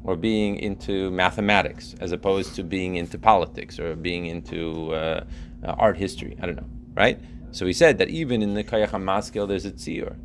or 0.04 0.16
being 0.16 0.56
into 0.58 1.12
mathematics 1.12 1.96
as 2.00 2.12
opposed 2.12 2.56
to 2.56 2.64
being 2.64 2.96
into 2.96 3.18
politics 3.18 3.78
or 3.78 3.96
being 3.96 4.26
into 4.26 4.94
uh, 4.94 5.26
uh, 5.64 5.76
art 5.78 5.98
history. 5.98 6.38
I 6.42 6.46
don't 6.46 6.56
know, 6.56 6.70
right? 6.96 7.20
So 7.52 7.66
he 7.66 7.74
said 7.74 7.98
that 7.98 8.10
even 8.10 8.42
in 8.42 8.54
the 8.54 8.64
Kayach 8.64 8.90
HaMaskil, 8.90 9.48
there's 9.48 9.66
a 9.66 9.72
tzir. 9.72 10.16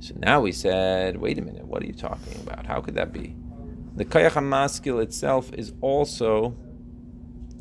So 0.00 0.14
now 0.18 0.40
we 0.40 0.50
said, 0.50 1.18
wait 1.18 1.38
a 1.38 1.42
minute, 1.42 1.64
what 1.66 1.82
are 1.82 1.86
you 1.86 1.92
talking 1.92 2.34
about? 2.42 2.66
How 2.66 2.80
could 2.80 2.94
that 2.96 3.12
be? 3.12 3.36
The 3.94 4.04
Kayach 4.04 4.32
HaMaskil 4.32 5.02
itself 5.02 5.52
is 5.52 5.72
also 5.80 6.56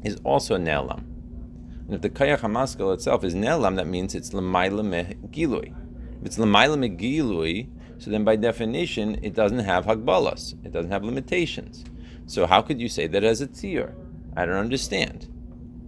is 0.04 0.20
also 0.24 0.58
Nelam. 0.58 1.04
And 1.86 1.94
if 1.94 2.02
the 2.02 2.10
Kayach 2.10 2.40
HaMaskil 2.40 2.92
itself 2.96 3.24
is 3.24 3.36
Nelam, 3.36 3.76
that 3.76 3.86
means 3.86 4.16
it's 4.16 4.32
Lamaila 4.32 4.82
Megilui. 4.82 5.76
If 6.22 6.28
it's 6.28 6.38
Lamaila 6.38 6.78
Megilui, 6.78 7.68
so 7.98 8.12
then 8.12 8.24
by 8.24 8.36
definition, 8.36 9.20
it 9.24 9.34
doesn't 9.34 9.60
have 9.60 9.86
Hagbalas. 9.86 10.54
It 10.64 10.72
doesn't 10.72 10.92
have 10.92 11.04
limitations. 11.04 11.84
So 12.28 12.46
how 12.46 12.62
could 12.62 12.80
you 12.80 12.90
say 12.90 13.08
that 13.08 13.24
as 13.24 13.42
a 13.42 13.48
tzir? 13.48 13.94
I 14.38 14.46
don't 14.46 14.56
understand. 14.56 15.28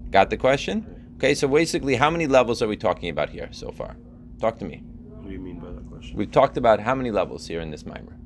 Got 0.10 0.32
the 0.32 0.38
question? 0.38 1.14
Okay, 1.18 1.36
so 1.36 1.48
basically, 1.48 1.96
how 1.96 2.10
many 2.10 2.26
levels 2.26 2.62
are 2.62 2.68
we 2.68 2.78
talking 2.78 3.10
about 3.10 3.30
here 3.30 3.48
so 3.52 3.72
far? 3.72 3.96
Talk 4.40 4.58
to 4.60 4.66
me. 4.66 4.84
What 5.08 5.28
do 5.28 5.34
you 5.34 5.40
mean 5.40 5.60
by 5.60 5.72
that 5.72 5.88
question? 5.88 6.18
We've 6.18 6.32
talked 6.32 6.58
about 6.58 6.80
how 6.80 6.96
many 6.96 7.12
levels 7.12 7.48
here 7.48 7.62
in 7.62 7.70
this 7.70 7.86
mimer? 7.86 8.18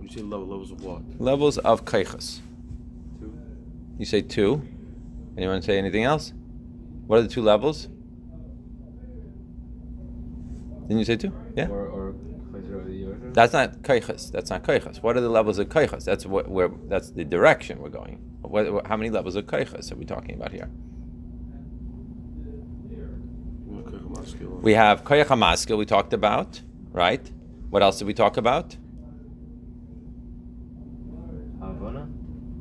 You 0.00 0.08
say 0.08 0.22
level, 0.22 0.46
levels 0.46 0.70
of 0.70 0.82
what? 0.84 1.02
Levels 1.20 1.58
of 1.58 1.84
kaichas. 1.84 2.40
Two. 3.18 3.36
You 3.98 4.06
say 4.06 4.22
two. 4.22 4.62
Anyone 5.36 5.62
say 5.62 5.78
anything 5.78 6.04
else? 6.04 6.32
What 7.06 7.18
are 7.18 7.22
the 7.22 7.28
two 7.28 7.42
levels? 7.42 7.88
Didn't 10.88 10.98
you 11.00 11.04
say 11.04 11.16
two? 11.16 11.32
Yeah. 11.56 11.68
Or 11.68 11.86
or 11.88 12.14
Choyzer 12.52 12.80
or 12.80 12.84
the 12.84 12.90
Yosher. 13.04 13.34
That's 13.34 13.52
not 13.52 13.82
kaichas. 13.82 14.30
That's 14.30 14.50
not 14.50 14.62
kaichas. 14.62 15.02
What 15.02 15.16
are 15.16 15.20
the 15.20 15.28
levels 15.28 15.58
of 15.58 15.68
kaichas? 15.68 16.04
That's 16.04 16.24
what 16.26 16.48
where 16.48 16.70
that's 16.88 17.10
the 17.10 17.24
direction 17.24 17.80
we're 17.80 17.88
going. 18.00 18.18
What, 18.42 18.72
what- 18.72 18.86
how 18.86 18.96
many 18.96 19.10
levels 19.10 19.36
of 19.36 19.46
kaichas 19.46 19.90
are 19.92 19.96
we 19.96 20.04
talking 20.04 20.34
about 20.36 20.52
here? 20.52 20.68
You 23.66 23.72
want 23.72 23.86
to 23.86 23.90
cook 23.92 24.00
'em 24.02 24.12
on 24.16 24.26
skill? 24.26 24.58
We 24.62 24.74
have 24.74 25.02
koyach 25.04 25.26
hamaskil. 25.26 25.76
We 25.78 25.86
talked 25.86 26.12
about, 26.12 26.60
right? 26.92 27.24
What 27.70 27.82
else 27.82 27.98
did 27.98 28.06
we 28.06 28.14
talk 28.14 28.36
about? 28.36 28.76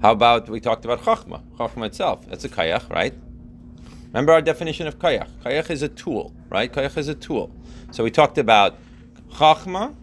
How 0.02 0.12
about 0.12 0.50
we 0.50 0.60
talked 0.60 0.86
about 0.86 1.02
chachma? 1.02 1.42
Chachma 1.58 1.86
itself. 1.88 2.28
That's 2.28 2.44
a 2.44 2.50
kayach, 2.50 2.90
right? 2.90 3.14
Remember 4.08 4.34
our 4.34 4.42
definition 4.42 4.88
of 4.88 5.00
kayach. 5.00 5.30
Kayach 5.44 5.70
is 5.72 5.82
a 5.82 5.90
tool, 5.90 6.34
right? 6.50 6.72
Kayach 6.72 6.98
is 6.98 7.08
a 7.08 7.16
tool. 7.16 7.52
So 7.92 8.04
we 8.04 8.12
talked 8.12 8.38
about 8.38 8.78
chachma. 9.36 9.96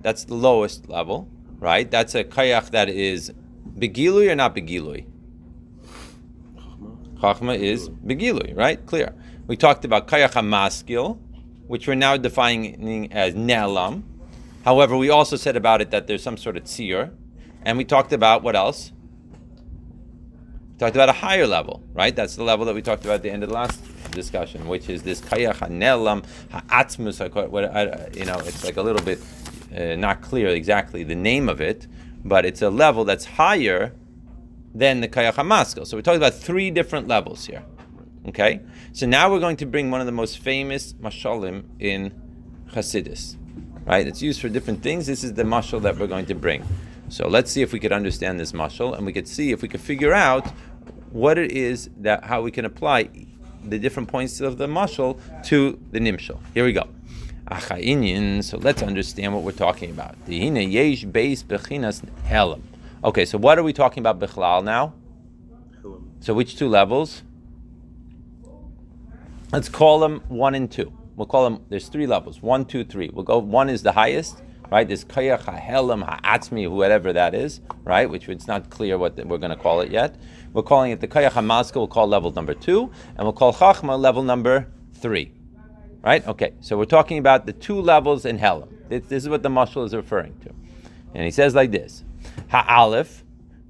That's 0.00 0.24
the 0.24 0.34
lowest 0.34 0.88
level, 0.88 1.28
right? 1.58 1.90
That's 1.90 2.14
a 2.14 2.24
kayach 2.24 2.70
that 2.70 2.88
is 2.88 3.32
begilui 3.78 4.30
or 4.30 4.34
not 4.34 4.56
begilui. 4.56 5.06
Chachma 7.20 7.58
is 7.58 7.90
begilui, 7.90 8.56
right? 8.56 8.84
Clear. 8.86 9.14
We 9.46 9.56
talked 9.56 9.84
about 9.84 10.08
kayach 10.08 10.32
hamaskil, 10.32 11.18
which 11.66 11.86
we're 11.86 11.94
now 11.94 12.16
defining 12.16 13.12
as 13.12 13.34
ne'elam. 13.34 14.04
However, 14.64 14.96
we 14.96 15.10
also 15.10 15.36
said 15.36 15.56
about 15.56 15.80
it 15.80 15.90
that 15.90 16.06
there's 16.06 16.22
some 16.22 16.36
sort 16.36 16.56
of 16.56 16.64
tzir, 16.64 17.12
and 17.62 17.76
we 17.76 17.84
talked 17.84 18.12
about 18.12 18.42
what 18.42 18.56
else? 18.56 18.92
We 20.72 20.78
talked 20.78 20.96
about 20.96 21.08
a 21.10 21.12
higher 21.12 21.46
level, 21.46 21.82
right? 21.92 22.14
That's 22.14 22.36
the 22.36 22.44
level 22.44 22.64
that 22.66 22.74
we 22.74 22.82
talked 22.82 23.04
about 23.04 23.16
at 23.16 23.22
the 23.22 23.30
end 23.30 23.42
of 23.42 23.50
the 23.50 23.54
last 23.54 23.82
discussion, 24.10 24.68
which 24.68 24.88
is 24.88 25.02
this 25.02 25.20
kayach 25.20 25.56
hanelam 25.56 26.24
ha'atzmus. 26.50 27.20
You 28.16 28.24
know, 28.24 28.38
it's 28.40 28.64
like 28.64 28.76
a 28.76 28.82
little 28.82 29.02
bit 29.02 29.20
uh, 29.76 29.96
not 29.96 30.20
clear 30.20 30.48
exactly 30.48 31.02
the 31.04 31.14
name 31.14 31.48
of 31.48 31.60
it, 31.60 31.86
but 32.24 32.44
it's 32.44 32.62
a 32.62 32.70
level 32.70 33.04
that's 33.04 33.24
higher 33.24 33.94
than 34.74 35.00
the 35.00 35.08
kayach 35.08 35.34
hamaskil. 35.34 35.86
So 35.86 35.96
we're 35.96 36.02
talking 36.02 36.20
about 36.20 36.34
three 36.34 36.70
different 36.70 37.08
levels 37.08 37.46
here. 37.46 37.64
Okay, 38.28 38.60
so 38.92 39.06
now 39.06 39.30
we're 39.30 39.40
going 39.40 39.56
to 39.56 39.66
bring 39.66 39.90
one 39.90 40.00
of 40.00 40.06
the 40.06 40.12
most 40.12 40.40
famous 40.40 40.92
mashalim 40.92 41.64
in 41.78 42.12
Hasidus, 42.72 43.36
right? 43.86 44.06
It's 44.06 44.20
used 44.20 44.42
for 44.42 44.50
different 44.50 44.82
things. 44.82 45.06
This 45.06 45.24
is 45.24 45.32
the 45.32 45.42
mashal 45.42 45.80
that 45.82 45.96
we're 45.96 46.06
going 46.06 46.26
to 46.26 46.34
bring. 46.34 46.62
So 47.08 47.28
let's 47.28 47.50
see 47.50 47.62
if 47.62 47.72
we 47.72 47.80
could 47.80 47.92
understand 47.92 48.38
this 48.38 48.52
mashal, 48.52 48.94
and 48.94 49.06
we 49.06 49.14
could 49.14 49.26
see 49.26 49.52
if 49.52 49.62
we 49.62 49.68
could 49.68 49.80
figure 49.80 50.12
out 50.12 50.46
what 51.10 51.38
it 51.38 51.50
is 51.50 51.88
that 51.96 52.24
how 52.24 52.42
we 52.42 52.50
can 52.50 52.66
apply 52.66 53.08
the 53.64 53.78
different 53.78 54.08
points 54.08 54.40
of 54.40 54.58
the 54.58 54.66
mashal 54.66 55.20
to 55.46 55.78
the 55.92 55.98
nimshal. 56.00 56.38
Here 56.54 56.64
we 56.64 56.72
go. 56.72 56.88
So 58.42 58.58
let's 58.58 58.82
understand 58.82 59.34
what 59.34 59.42
we're 59.42 59.52
talking 59.52 59.90
about. 59.90 60.14
Dihine 60.26 60.70
yesh 60.70 61.04
beis 61.04 61.42
bechinas 61.44 62.02
helam. 62.26 62.62
Okay, 63.02 63.24
so 63.24 63.38
what 63.38 63.58
are 63.58 63.62
we 63.62 63.72
talking 63.72 64.00
about 64.00 64.20
bichlal 64.20 64.62
now? 64.62 64.94
So 66.20 66.34
which 66.34 66.56
two 66.56 66.68
levels? 66.68 67.22
Let's 69.52 69.68
call 69.68 69.98
them 69.98 70.22
one 70.28 70.54
and 70.54 70.70
two. 70.70 70.92
We'll 71.16 71.26
call 71.26 71.44
them. 71.44 71.64
There's 71.68 71.88
three 71.88 72.06
levels. 72.06 72.40
One, 72.40 72.64
two, 72.64 72.84
three. 72.84 73.10
We'll 73.12 73.24
go. 73.24 73.38
One 73.38 73.68
is 73.68 73.82
the 73.82 73.92
highest, 73.92 74.40
right? 74.70 74.86
There's 74.86 75.04
kayach 75.04 75.42
hahelam 75.42 76.02
ha'atzmi, 76.04 76.70
whatever 76.70 77.12
that 77.12 77.34
is, 77.34 77.60
right? 77.84 78.08
Which 78.08 78.28
it's 78.28 78.46
not 78.46 78.70
clear 78.70 78.96
what 78.96 79.16
the- 79.16 79.26
we're 79.26 79.38
going 79.38 79.50
to 79.50 79.56
call 79.56 79.80
it 79.80 79.90
yet. 79.90 80.14
We're 80.52 80.62
calling 80.62 80.92
it 80.92 81.00
the 81.00 81.08
kayach 81.08 81.32
hamaska. 81.32 81.76
We'll 81.76 81.88
call 81.88 82.06
level 82.06 82.32
number 82.32 82.54
two, 82.54 82.90
and 83.16 83.20
we'll 83.20 83.32
call 83.32 83.52
chachma 83.52 83.98
level 83.98 84.22
number 84.22 84.68
three, 84.94 85.32
right? 86.02 86.26
Okay. 86.26 86.54
So 86.60 86.76
we're 86.76 86.84
talking 86.84 87.18
about 87.18 87.46
the 87.46 87.52
two 87.52 87.80
levels 87.80 88.24
in 88.24 88.38
helam. 88.38 88.68
This, 88.88 89.04
this 89.06 89.22
is 89.22 89.28
what 89.28 89.42
the 89.42 89.48
mashal 89.48 89.86
is 89.86 89.94
referring 89.94 90.38
to, 90.40 90.50
and 91.14 91.24
he 91.24 91.30
says 91.30 91.54
like 91.54 91.70
this: 91.70 92.04
ha'alef. 92.48 93.22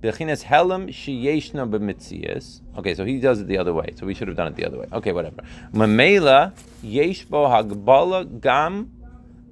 Bechinas 0.03 0.45
helam 0.45 0.89
sheyeshna 0.89 1.69
b'mitzias. 1.71 2.63
Okay, 2.79 2.95
so 2.95 3.05
he 3.05 3.21
does 3.21 3.41
it 3.41 3.49
the 3.49 3.59
other 3.59 3.75
way. 3.75 3.93
So 3.97 4.07
we 4.07 4.15
should 4.15 4.29
have 4.29 4.37
done 4.39 4.47
it 4.47 4.57
the 4.57 4.65
other 4.65 4.79
way. 4.79 4.87
Okay, 4.95 5.13
whatever. 5.13 5.43
Mamela 5.75 6.55
Yeshbo 6.83 7.47
hagbala 7.47 8.41
gam 8.41 8.91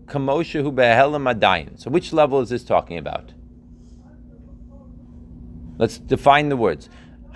kamoshehu 0.06 0.74
behelam 0.74 1.30
adayin. 1.30 1.78
So 1.78 1.90
which 1.90 2.14
level 2.14 2.40
is 2.40 2.48
this 2.48 2.64
talking 2.64 2.96
about? 2.96 3.34
Let's 5.76 5.98
define 5.98 6.48
the 6.48 6.56
words. 6.56 6.88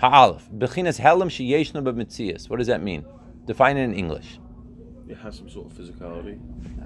Ha'alef. 0.03 0.41
Bechinas 0.51 0.99
helam 0.99 1.29
sheyeshna 1.29 1.81
b'mitzias. 1.81 2.49
What 2.49 2.57
does 2.57 2.67
that 2.67 2.83
mean? 2.83 3.05
Define 3.45 3.77
it 3.77 3.83
in 3.85 3.93
English. 3.93 4.37
It 5.07 5.15
has 5.15 5.37
some 5.37 5.49
sort 5.49 5.67
of 5.71 5.77
physicality. 5.77 6.37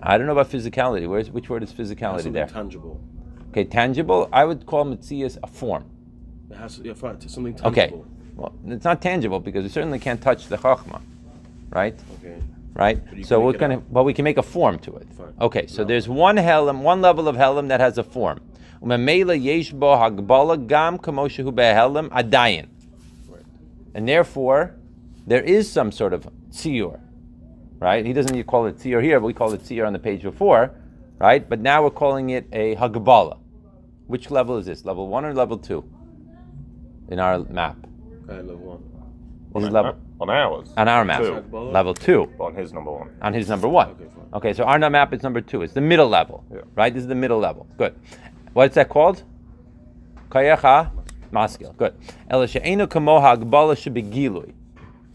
I 0.04 0.20
don't 0.20 0.28
know 0.28 0.34
about 0.34 0.52
physicality. 0.52 1.10
Where's 1.10 1.32
which 1.32 1.50
word 1.50 1.64
is 1.64 1.72
It 1.72 1.78
has 1.78 1.90
physicality 1.90 2.32
there? 2.32 2.46
tangible. 2.46 3.02
Okay, 3.50 3.64
tangible. 3.64 4.30
I 4.32 4.46
would 4.46 4.68
call 4.68 4.86
mitzias 4.86 5.40
a 5.42 5.48
form. 5.48 5.86
It 6.52 6.58
has 6.58 6.78
yeah, 6.78 6.92
it's 6.92 7.34
something 7.34 7.60
Okay. 7.66 7.92
Well, 8.36 8.54
it's 8.68 8.86
not 8.86 9.02
tangible 9.02 9.40
because 9.40 9.64
we 9.64 9.70
certainly 9.70 9.98
can't 9.98 10.22
touch 10.22 10.46
the 10.46 10.58
chachma, 10.58 11.02
right? 11.72 12.00
Okay. 12.20 12.40
Right. 12.76 13.02
So 13.24 13.40
we're 13.40 13.54
gonna, 13.54 13.80
but 13.80 14.04
we 14.04 14.14
can 14.14 14.26
make 14.26 14.38
a 14.38 14.44
form 14.44 14.78
to 14.80 14.96
it. 14.98 15.08
Fine. 15.12 15.34
Okay. 15.42 15.66
So 15.66 15.82
No. 15.82 15.88
there's 15.88 16.08
one 16.08 16.36
helam, 16.36 16.82
one 16.82 17.02
level 17.02 17.28
of 17.28 17.36
helam 17.36 17.68
that 17.70 17.80
has 17.80 17.98
a 17.98 18.04
form. 18.04 18.40
Yesh 18.84 19.72
bo 19.72 19.96
hagbala 19.96 20.68
gam 20.68 21.00
kamoshehu 21.00 21.52
behelam 21.52 22.10
adayin. 22.10 22.68
And 23.98 24.08
therefore 24.08 24.76
there 25.26 25.42
is 25.42 25.70
some 25.70 25.92
sort 25.92 26.14
of 26.14 26.30
tzior, 26.52 27.02
right? 27.80 28.06
He 28.06 28.14
doesn't 28.14 28.42
call 28.44 28.68
it 28.68 28.78
tzior 28.78 29.02
here, 29.04 29.20
but 29.20 29.26
we 29.26 29.34
call 29.34 29.52
it 29.54 29.62
tzior 29.64 29.88
on 29.88 29.92
the 29.92 30.00
page 30.00 30.22
before, 30.22 30.76
right? 31.18 31.50
But 31.50 31.60
now 31.60 31.84
we're 31.84 31.90
calling 31.90 32.30
it 32.30 32.48
a 32.54 32.76
hagbala. 32.76 33.40
Which 34.06 34.30
level 34.30 34.58
is 34.58 34.68
this? 34.68 34.86
Level 34.86 35.08
one 35.08 35.26
or 35.26 35.34
level 35.34 35.58
two? 35.58 35.84
In 37.10 37.20
our 37.20 37.40
map. 37.50 37.76
Okay, 38.30 38.40
level 38.42 38.58
one. 38.58 38.84
This 39.56 39.64
is 39.64 39.68
on, 39.70 39.74
level 39.74 39.98
on 40.22 40.30
ours. 40.30 40.70
on 40.78 40.88
our 40.88 41.04
map. 41.04 41.22
Two. 41.22 41.44
Level 41.52 41.94
two. 41.96 42.32
On 42.40 42.54
his 42.54 42.72
number 42.72 42.92
one. 42.92 43.10
on 43.24 43.34
his 43.34 43.50
number 43.50 43.68
one. 43.68 43.90
Okay. 43.90 44.06
Okay, 44.34 44.54
so 44.54 44.64
our 44.66 44.78
map 44.78 45.12
is 45.12 45.24
number 45.24 45.42
two. 45.42 45.64
It's 45.64 45.74
the 45.74 45.82
middle 45.82 46.08
level, 46.08 46.46
Yeah. 46.54 46.62
right? 46.76 46.94
This 46.94 47.02
is 47.02 47.08
the 47.08 47.16
middle 47.16 47.40
level. 47.40 47.66
Good. 47.78 47.96
What's 48.54 48.76
that 48.76 48.90
called? 48.90 49.24
Kayecha 50.30 50.92
maskil. 51.32 51.74
Good. 51.78 51.96
Ela 52.30 52.48
she'enu 52.48 52.88
kamoha 52.88 53.38
agbala 53.38 53.76
shebegilui. 53.76 54.54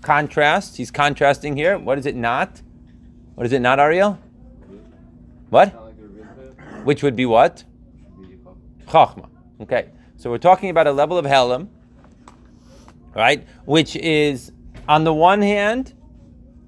Contrast. 0.02 0.76
He's 0.76 0.90
contrasting 0.90 1.56
here. 1.56 1.78
What 1.78 1.98
is 1.98 2.06
it 2.06 2.16
not? 2.16 2.62
What 3.34 3.46
is 3.46 3.52
it 3.52 3.60
not, 3.60 3.78
Ariel? 3.78 4.18
What? 5.50 5.68
Which 6.84 7.02
would 7.02 7.16
be 7.16 7.26
what? 7.26 7.64
Chachma. 8.86 9.28
Okay, 9.60 9.90
so 10.16 10.28
we're 10.30 10.38
talking 10.38 10.70
about 10.70 10.86
a 10.86 10.92
level 10.92 11.16
of 11.16 11.24
Helam, 11.24 11.68
right? 13.14 13.46
Which 13.64 13.94
is, 13.94 14.50
on 14.88 15.04
the 15.04 15.14
one 15.14 15.40
hand, 15.40 15.94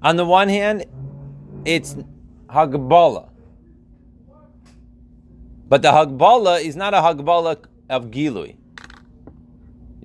on 0.01 0.15
the 0.15 0.25
one 0.25 0.47
hand, 0.47 0.85
it's 1.65 1.95
Hagbala. 2.47 3.29
But 5.67 5.81
the 5.81 5.91
Hagbala 5.91 6.63
is 6.63 6.75
not 6.75 6.93
a 6.93 6.97
Hagbala 6.97 7.57
of 7.89 8.05
Gilui. 8.05 8.55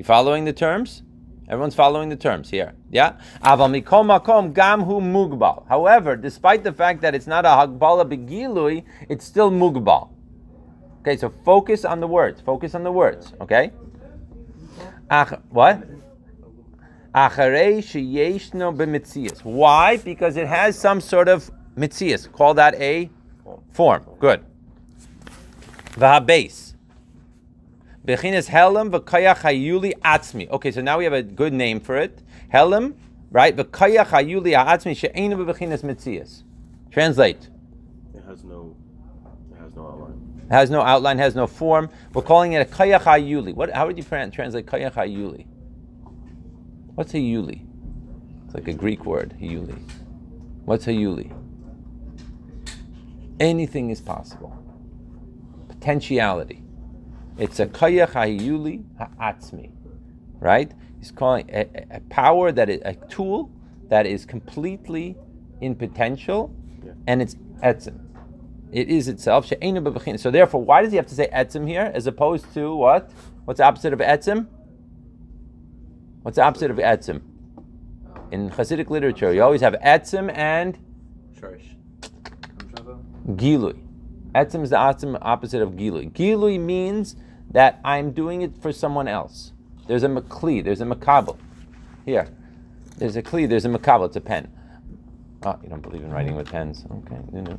You 0.00 0.04
following 0.04 0.46
the 0.46 0.54
terms? 0.54 1.02
Everyone's 1.46 1.74
following 1.74 2.08
the 2.08 2.16
terms 2.16 2.48
here. 2.48 2.72
Yeah? 2.90 3.16
However, 3.42 3.76
despite 6.16 6.64
the 6.64 6.72
fact 6.72 7.02
that 7.02 7.14
it's 7.14 7.26
not 7.26 7.44
a 7.44 7.48
Hagbala 7.48 8.08
begilui, 8.08 8.84
it's 9.10 9.26
still 9.26 9.50
mugbal. 9.50 10.08
Okay, 11.00 11.18
so 11.18 11.28
focus 11.28 11.84
on 11.84 12.00
the 12.00 12.06
words. 12.06 12.40
Focus 12.40 12.74
on 12.74 12.82
the 12.82 12.90
words. 12.90 13.34
Okay. 13.42 13.72
Ach, 15.10 15.38
what? 15.50 15.86
Why? 19.44 19.96
Because 19.98 20.36
it 20.38 20.46
has 20.46 20.78
some 20.78 21.02
sort 21.02 21.28
of 21.28 21.50
mitzias. 21.76 22.32
Call 22.32 22.54
that 22.54 22.74
a 22.76 23.10
form. 23.70 24.06
Good. 24.18 24.46
V'habes. 25.90 26.69
Bechinas 28.06 28.48
helam 28.48 28.90
v'kayach 28.90 29.38
hayuli 29.38 29.92
atzmi. 30.00 30.48
Okay, 30.50 30.70
so 30.70 30.80
now 30.80 30.98
we 30.98 31.04
have 31.04 31.12
a 31.12 31.22
good 31.22 31.52
name 31.52 31.80
for 31.80 31.96
it. 31.96 32.22
Helam, 32.52 32.94
right? 33.30 33.54
V'kayach 33.54 34.06
hayuli 34.06 34.52
atzmi 34.52 34.96
she'enu 34.96 35.36
b'bechinas 35.36 35.82
mitzias. 35.82 36.42
Translate. 36.90 37.48
It 38.14 38.24
has 38.26 38.42
no 38.42 38.76
it 39.52 39.58
has 39.60 39.74
no 39.76 39.86
outline. 39.86 40.46
has 40.50 40.70
no 40.70 40.80
outline, 40.80 41.18
has 41.18 41.34
no 41.34 41.46
form. 41.46 41.90
We're 42.12 42.22
calling 42.22 42.54
it 42.54 42.66
a 42.66 42.70
kayach 42.70 43.02
hayuli. 43.02 43.54
What? 43.54 43.70
How 43.70 43.86
would 43.86 43.96
you 43.96 44.04
tran- 44.04 44.32
translate 44.32 44.66
kayach 44.66 44.94
hayuli? 44.94 45.46
What's 46.94 47.14
a 47.14 47.18
yuli? 47.18 47.66
It's 48.44 48.54
like 48.54 48.68
a 48.68 48.74
Greek 48.74 49.06
word, 49.06 49.34
yuli. 49.40 49.80
What's 50.64 50.86
a 50.86 50.90
yuli? 50.90 51.32
Anything 53.38 53.90
is 53.90 54.00
possible. 54.00 54.56
Potentiality. 55.68 56.62
It's 57.40 57.58
a 57.58 57.66
kayach 57.66 58.12
hayuli 58.12 58.84
ha'atzmi, 58.98 59.70
right? 60.38 60.70
He's 60.98 61.10
calling 61.10 61.48
a, 61.50 61.66
a- 61.90 62.00
power 62.10 62.52
that 62.52 62.68
is 62.68 62.82
a 62.84 62.94
tool 62.94 63.50
that 63.88 64.04
is 64.06 64.26
completely 64.26 65.16
in 65.60 65.74
potential, 65.74 66.54
Yeah. 66.84 66.92
and 67.06 67.22
it's 67.22 67.34
etzim. 67.62 67.98
It 68.72 68.88
is 68.88 69.08
itself. 69.08 69.46
So 69.46 70.30
therefore, 70.30 70.62
why 70.62 70.82
does 70.82 70.92
he 70.92 70.96
have 70.96 71.06
to 71.06 71.14
say 71.14 71.28
etzim 71.32 71.66
here 71.66 71.90
as 71.94 72.06
opposed 72.06 72.52
to 72.54 72.74
what? 72.76 73.10
What's 73.46 73.58
the 73.58 73.64
opposite 73.64 73.92
of 73.92 73.98
etzim? 74.00 74.46
What's 76.22 76.36
the 76.36 76.44
opposite 76.44 76.70
of 76.70 76.76
etzim? 76.76 77.22
In 78.30 78.50
Hasidic 78.50 78.90
literature, 78.90 79.32
you 79.32 79.42
always 79.42 79.62
have 79.62 79.74
etzim 79.84 80.30
and. 80.36 80.78
Gilui. 83.26 83.80
Etzim 84.34 84.62
is 84.62 84.70
the 84.70 84.76
opposite 84.76 85.62
of 85.62 85.70
gilui. 85.72 86.12
Gilui 86.12 86.60
means 86.60 87.16
that 87.50 87.80
I'm 87.84 88.12
doing 88.12 88.42
it 88.42 88.56
for 88.60 88.72
someone 88.72 89.08
else. 89.08 89.52
There's 89.86 90.02
a 90.02 90.08
makli, 90.08 90.62
there's 90.62 90.80
a 90.80 90.84
makabel. 90.84 91.36
Here, 92.04 92.28
there's 92.98 93.16
a 93.16 93.22
kli, 93.22 93.48
there's 93.48 93.64
a 93.64 93.68
makabel, 93.68 94.06
it's 94.06 94.16
a 94.16 94.20
pen. 94.20 94.52
Oh, 95.42 95.58
you 95.62 95.68
don't 95.68 95.80
believe 95.80 96.02
in 96.02 96.10
writing 96.10 96.36
with 96.36 96.50
pens? 96.50 96.84
Okay, 96.90 97.18
you 97.32 97.42
know. 97.42 97.58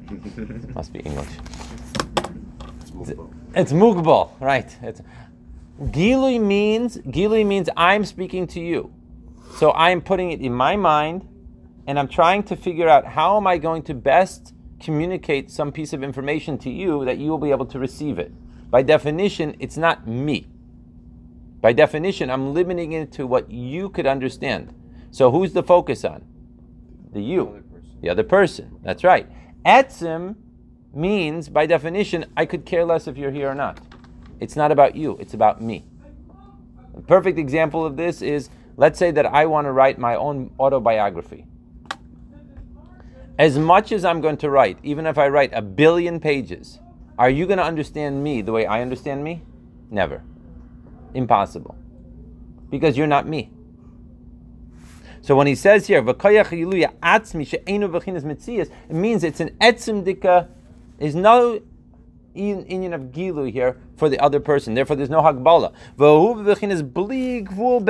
must 0.76 0.94
be 0.94 1.00
English. 1.00 1.30
It's 3.56 3.74
mugbal, 3.74 4.30
right? 4.40 4.78
It's 4.84 5.02
gilui 5.82 6.40
means 6.40 6.98
gilui 6.98 7.46
means 7.46 7.70
I'm 7.76 8.06
speaking 8.06 8.46
to 8.48 8.60
you, 8.60 8.94
so 9.56 9.72
I'm 9.72 10.02
putting 10.02 10.32
it 10.32 10.42
in 10.42 10.54
my 10.54 10.76
mind, 10.76 11.28
and 11.88 11.98
I'm 11.98 12.08
trying 12.08 12.44
to 12.44 12.56
figure 12.56 12.88
out 12.88 13.06
how 13.06 13.38
am 13.38 13.48
I 13.48 13.58
going 13.58 13.82
to 13.84 13.96
best 13.96 14.54
communicate 14.80 15.50
some 15.50 15.72
piece 15.72 15.94
of 15.94 16.04
information 16.04 16.58
to 16.60 16.70
you 16.70 17.04
that 17.06 17.18
you 17.18 17.32
will 17.32 17.38
be 17.40 17.52
able 17.52 17.66
to 17.68 17.80
receive 17.80 18.20
it. 18.20 18.32
By 18.72 18.82
definition, 18.82 19.56
it's 19.60 19.78
not 19.78 20.08
me. 20.08 20.48
By 21.60 21.74
definition, 21.74 22.32
I'm 22.32 22.54
limiting 22.54 22.94
it 22.94 23.12
to 23.14 23.28
what 23.28 23.52
you 23.52 23.90
could 23.90 24.08
understand. 24.08 24.74
So 25.12 25.30
who's 25.30 25.54
the 25.54 25.62
focus 25.62 26.04
on? 26.04 26.26
The 27.14 27.22
you 27.22 27.48
Other 27.48 27.64
the 28.02 28.10
other 28.10 28.24
person. 28.24 28.80
That's 28.82 29.04
right. 29.04 29.28
Etzim 29.66 30.36
means, 30.94 31.50
by 31.50 31.66
definition, 31.66 32.26
I 32.36 32.46
could 32.46 32.66
care 32.66 32.84
less 32.84 33.08
if 33.08 33.18
you're 33.18 33.32
here 33.32 33.50
or 33.50 33.56
not. 33.56 33.80
It's 34.40 34.56
not 34.56 34.72
about 34.72 34.96
you, 34.96 35.18
it's 35.20 35.36
about 35.36 35.62
me. 35.62 35.86
A 36.98 37.02
perfect 37.02 37.38
example 37.38 37.86
of 37.86 37.96
this 37.96 38.22
is 38.22 38.50
let's 38.76 38.98
say 38.98 39.12
that 39.12 39.26
I 39.26 39.46
want 39.46 39.66
to 39.66 39.72
write 39.72 40.00
my 40.00 40.16
own 40.16 40.52
autobiography. 40.60 41.46
As 43.38 43.58
much 43.58 43.92
as 43.92 44.04
I'm 44.04 44.22
going 44.22 44.38
to 44.38 44.50
write, 44.50 44.80
even 44.84 45.06
if 45.06 45.18
I 45.18 45.28
write 45.28 45.52
a 45.54 45.62
billion 45.62 46.20
pages, 46.20 46.80
are 47.22 47.30
you 47.30 47.46
going 47.46 47.60
to 47.60 47.64
understand 47.64 48.24
me 48.24 48.42
the 48.42 48.52
way 48.52 48.66
I 48.66 48.82
understand 48.82 49.24
me? 49.24 49.44
Never. 49.92 50.24
Impossible. 51.14 51.76
Because 52.72 52.98
you're 52.98 53.06
not 53.06 53.28
me. 53.28 53.52
So 55.22 55.36
when 55.36 55.46
he 55.46 55.54
says 55.54 55.86
here, 55.86 56.00
it 56.00 56.16
means 56.16 56.44
it's 59.24 59.40
an 59.40 59.50
etzim 59.62 60.04
dika. 60.04 60.48
There's 60.98 61.14
no 61.14 61.62
union 62.34 62.92
of 62.92 63.12
gilu 63.12 63.52
here 63.52 63.78
for 63.98 64.10
the 64.10 64.20
other 64.20 64.40
person. 64.40 64.74
Therefore, 64.74 64.96
there's 64.96 65.12
no 65.12 65.22
hagbala. 65.22 65.74
Oh, 66.00 66.44
it's 66.48 66.82
bli 66.82 67.44
gvul 67.44 67.86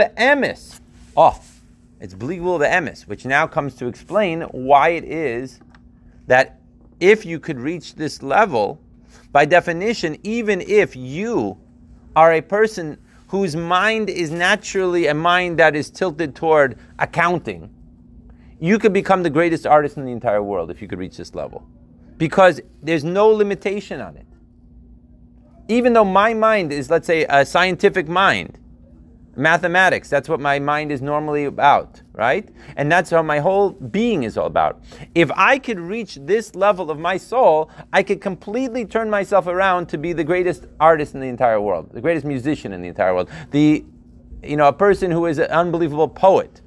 be'emes, 2.59 3.07
which 3.07 3.23
now 3.23 3.47
comes 3.47 3.75
to 3.75 3.87
explain 3.87 4.41
why 4.41 4.89
it 4.89 5.05
is 5.05 5.61
that 6.27 6.59
if 6.99 7.25
you 7.25 7.39
could 7.39 7.61
reach 7.61 7.95
this 7.95 8.21
level, 8.21 8.81
by 9.31 9.45
definition, 9.45 10.17
even 10.23 10.61
if 10.61 10.95
you 10.95 11.57
are 12.15 12.33
a 12.33 12.41
person 12.41 12.97
whose 13.27 13.55
mind 13.55 14.09
is 14.09 14.31
naturally 14.31 15.07
a 15.07 15.13
mind 15.13 15.57
that 15.59 15.75
is 15.75 15.89
tilted 15.89 16.35
toward 16.35 16.77
accounting, 16.99 17.73
you 18.59 18.77
could 18.77 18.93
become 18.93 19.23
the 19.23 19.29
greatest 19.29 19.65
artist 19.65 19.97
in 19.97 20.05
the 20.05 20.11
entire 20.11 20.43
world 20.43 20.69
if 20.69 20.81
you 20.81 20.87
could 20.87 20.99
reach 20.99 21.17
this 21.17 21.33
level. 21.33 21.65
Because 22.17 22.59
there's 22.83 23.03
no 23.03 23.29
limitation 23.29 24.01
on 24.01 24.17
it. 24.17 24.27
Even 25.67 25.93
though 25.93 26.05
my 26.05 26.33
mind 26.33 26.73
is, 26.73 26.89
let's 26.89 27.07
say, 27.07 27.25
a 27.29 27.45
scientific 27.45 28.07
mind, 28.07 28.59
mathematics, 29.41 30.10
that's 30.10 30.30
what 30.30 30.39
my 30.39 30.60
mind 30.60 30.91
is 30.91 31.01
normally 31.01 31.45
about, 31.45 32.01
right? 32.13 32.47
And 32.77 32.91
that's 32.91 33.10
how 33.10 33.21
my 33.21 33.39
whole 33.39 33.71
being 33.71 34.23
is 34.23 34.38
all 34.38 34.45
about. 34.47 34.82
If 35.15 35.32
I 35.36 35.58
could 35.60 35.80
reach 35.80 36.15
this 36.21 36.56
level 36.56 36.91
of 36.91 36.99
my 36.99 37.17
soul, 37.17 37.69
I 37.91 38.04
could 38.04 38.21
completely 38.21 38.86
turn 38.86 39.10
myself 39.10 39.47
around 39.47 39.88
to 39.89 39.97
be 39.97 40.13
the 40.13 40.23
greatest 40.23 40.65
artist 40.80 41.13
in 41.15 41.19
the 41.21 41.27
entire 41.27 41.60
world, 41.60 41.89
the 41.91 42.01
greatest 42.01 42.25
musician 42.25 42.71
in 42.73 42.82
the 42.82 42.88
entire 42.88 43.13
world, 43.13 43.30
the 43.51 43.84
you 44.43 44.58
know, 44.58 44.67
a 44.67 44.73
person 44.73 45.12
who 45.12 45.27
is 45.27 45.38
an 45.38 45.51
unbelievable 45.51 46.08
poet, 46.08 46.62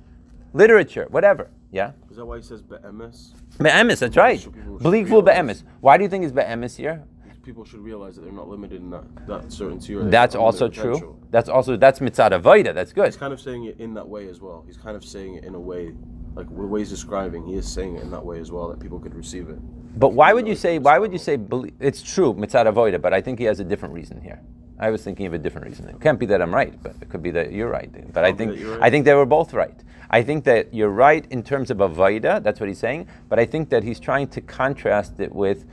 literature, 0.52 1.06
whatever. 1.10 1.50
Yeah? 1.72 1.90
Is 2.08 2.16
that 2.18 2.24
why 2.24 2.36
he 2.36 2.42
says 2.42 2.62
be'emes? 2.62 3.32
Be'emes, 3.58 3.98
that's 3.98 4.16
right. 4.16 4.38
So 4.40 4.50
people 4.50 4.76
should 4.78 4.82
Believe 4.84 5.08
full 5.08 5.22
realize- 5.22 5.62
be'emes. 5.62 5.64
Why 5.80 5.96
do 5.96 6.04
you 6.04 6.08
think 6.08 6.22
it's 6.24 6.32
be'emes 6.32 6.76
here? 6.76 7.02
People 7.44 7.64
should 7.64 7.80
realize 7.80 8.16
that 8.16 8.22
they're 8.22 8.32
not 8.32 8.48
limited 8.48 8.80
in 8.80 8.90
that, 8.90 9.04
that 9.26 9.52
certainty. 9.52 9.94
Or 9.94 10.04
That's 10.04 10.34
also 10.34 10.68
true. 10.68 10.92
potential. 10.92 11.18
That's 11.30 11.48
also 11.48 11.76
that's 11.76 12.00
mitzvah 12.00 12.30
avoida. 12.30 12.74
That's 12.74 12.92
good. 12.92 13.04
He's 13.04 13.16
kind 13.16 13.32
of 13.32 13.40
saying 13.40 13.64
it 13.64 13.78
in 13.78 13.92
that 13.94 14.08
way 14.08 14.28
as 14.28 14.40
well. 14.40 14.64
He's 14.66 14.78
kind 14.78 14.96
of 14.96 15.04
saying 15.04 15.34
it 15.34 15.44
in 15.44 15.54
a 15.54 15.60
way, 15.60 15.92
like 16.34 16.48
the 16.48 16.54
way 16.54 16.80
he's 16.80 16.88
describing, 16.88 17.44
he 17.44 17.54
is 17.54 17.70
saying 17.70 17.96
it 17.96 18.02
in 18.02 18.10
that 18.12 18.24
way 18.24 18.40
as 18.40 18.50
well, 18.50 18.68
that 18.68 18.80
people 18.80 18.98
could 18.98 19.14
receive 19.14 19.50
it. 19.50 19.58
But 19.98 20.14
why 20.14 20.32
would 20.32 20.48
you 20.48 20.56
say? 20.56 20.78
Why 20.78 20.98
would 20.98 21.12
you 21.12 21.18
say? 21.18 21.38
It's 21.80 22.02
true, 22.02 22.32
mitzvah 22.32 22.64
avoida, 22.64 23.00
but 23.00 23.12
I 23.12 23.20
think 23.20 23.38
he 23.38 23.44
has 23.44 23.60
a 23.60 23.64
different 23.64 23.94
reason 23.94 24.20
here. 24.22 24.40
I 24.78 24.90
was 24.90 25.02
thinking 25.04 25.26
of 25.26 25.34
a 25.34 25.38
different 25.38 25.66
reason. 25.68 25.88
It 25.88 26.00
can't 26.00 26.18
be 26.18 26.26
that 26.26 26.42
I'm 26.42 26.52
right, 26.52 26.82
but 26.82 26.96
it 27.00 27.08
could 27.08 27.22
be 27.22 27.30
that 27.32 27.52
you're 27.52 27.70
right. 27.70 28.12
But 28.12 28.24
I 28.24 28.32
think 28.32 28.52
right. 28.52 28.82
I 28.82 28.90
think 28.90 29.04
they 29.04 29.14
were 29.14 29.26
both 29.26 29.52
right. 29.52 29.78
I 30.10 30.22
think 30.22 30.44
that 30.44 30.74
you're 30.74 30.90
right 30.90 31.26
in 31.30 31.42
terms 31.42 31.70
of 31.70 31.78
avoida. 31.78 32.42
That's 32.42 32.58
what 32.58 32.68
he's 32.68 32.78
saying. 32.78 33.06
But 33.28 33.38
I 33.38 33.46
think 33.46 33.68
that 33.70 33.84
he's 33.84 34.00
trying 34.00 34.28
to 34.28 34.40
contrast 34.40 35.20
it 35.20 35.32
with 35.32 35.64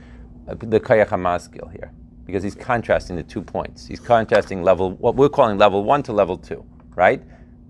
the 0.54 0.80
kayach 0.80 1.08
hamaskil 1.08 1.70
here, 1.72 1.92
because 2.26 2.42
he's 2.42 2.54
contrasting 2.54 3.16
the 3.16 3.22
two 3.22 3.42
points. 3.42 3.86
He's 3.86 4.00
contrasting 4.00 4.62
level 4.62 4.92
what 4.92 5.14
we're 5.16 5.28
calling 5.28 5.58
level 5.58 5.84
one 5.84 6.02
to 6.04 6.12
level 6.12 6.36
two, 6.36 6.64
right? 6.94 7.22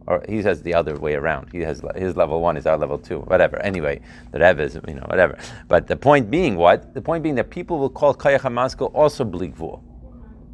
Or 0.07 0.25
he 0.29 0.43
says 0.43 0.63
the 0.63 0.75
other 0.75 0.99
way 0.99 1.15
around. 1.15 1.49
He 1.53 1.61
has 1.61 1.81
his 1.95 2.17
level 2.17 2.41
one 2.41 2.57
is 2.57 2.67
our 2.67 2.77
level 2.77 2.99
two, 2.99 3.21
whatever. 3.21 3.59
Anyway, 3.61 4.01
the 4.33 4.41
Rebbe 4.41 4.63
is 4.63 4.75
you 4.89 4.95
know 4.95 5.07
whatever. 5.07 5.39
But 5.69 5.87
the 5.87 5.97
point 5.97 6.31
being 6.31 6.57
what? 6.57 6.93
The 6.95 7.03
point 7.03 7.23
being 7.23 7.37
that 7.37 7.51
people 7.51 7.79
will 7.79 7.91
call 7.91 8.15
kayach 8.15 8.41
hamaskil 8.41 8.91
also 8.95 9.25
bligvul. 9.25 9.83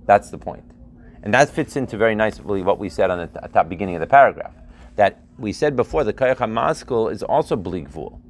That's 0.06 0.30
the 0.30 0.38
point. 0.38 0.64
And 1.22 1.34
that 1.34 1.50
fits 1.50 1.76
into 1.76 1.96
very 1.96 2.14
nicely 2.14 2.62
what 2.62 2.78
we 2.78 2.88
said 2.88 3.10
on 3.10 3.18
the 3.18 3.48
top 3.48 3.68
beginning 3.68 3.96
of 3.96 4.00
the 4.00 4.06
paragraph. 4.06 4.54
That 4.96 5.20
we 5.38 5.52
said 5.52 5.76
before, 5.76 6.04
the 6.04 6.12
Kayach 6.12 6.36
HaMaskul 6.36 7.12
is 7.12 7.22
also 7.22 7.56
Bligvul, 7.56 8.20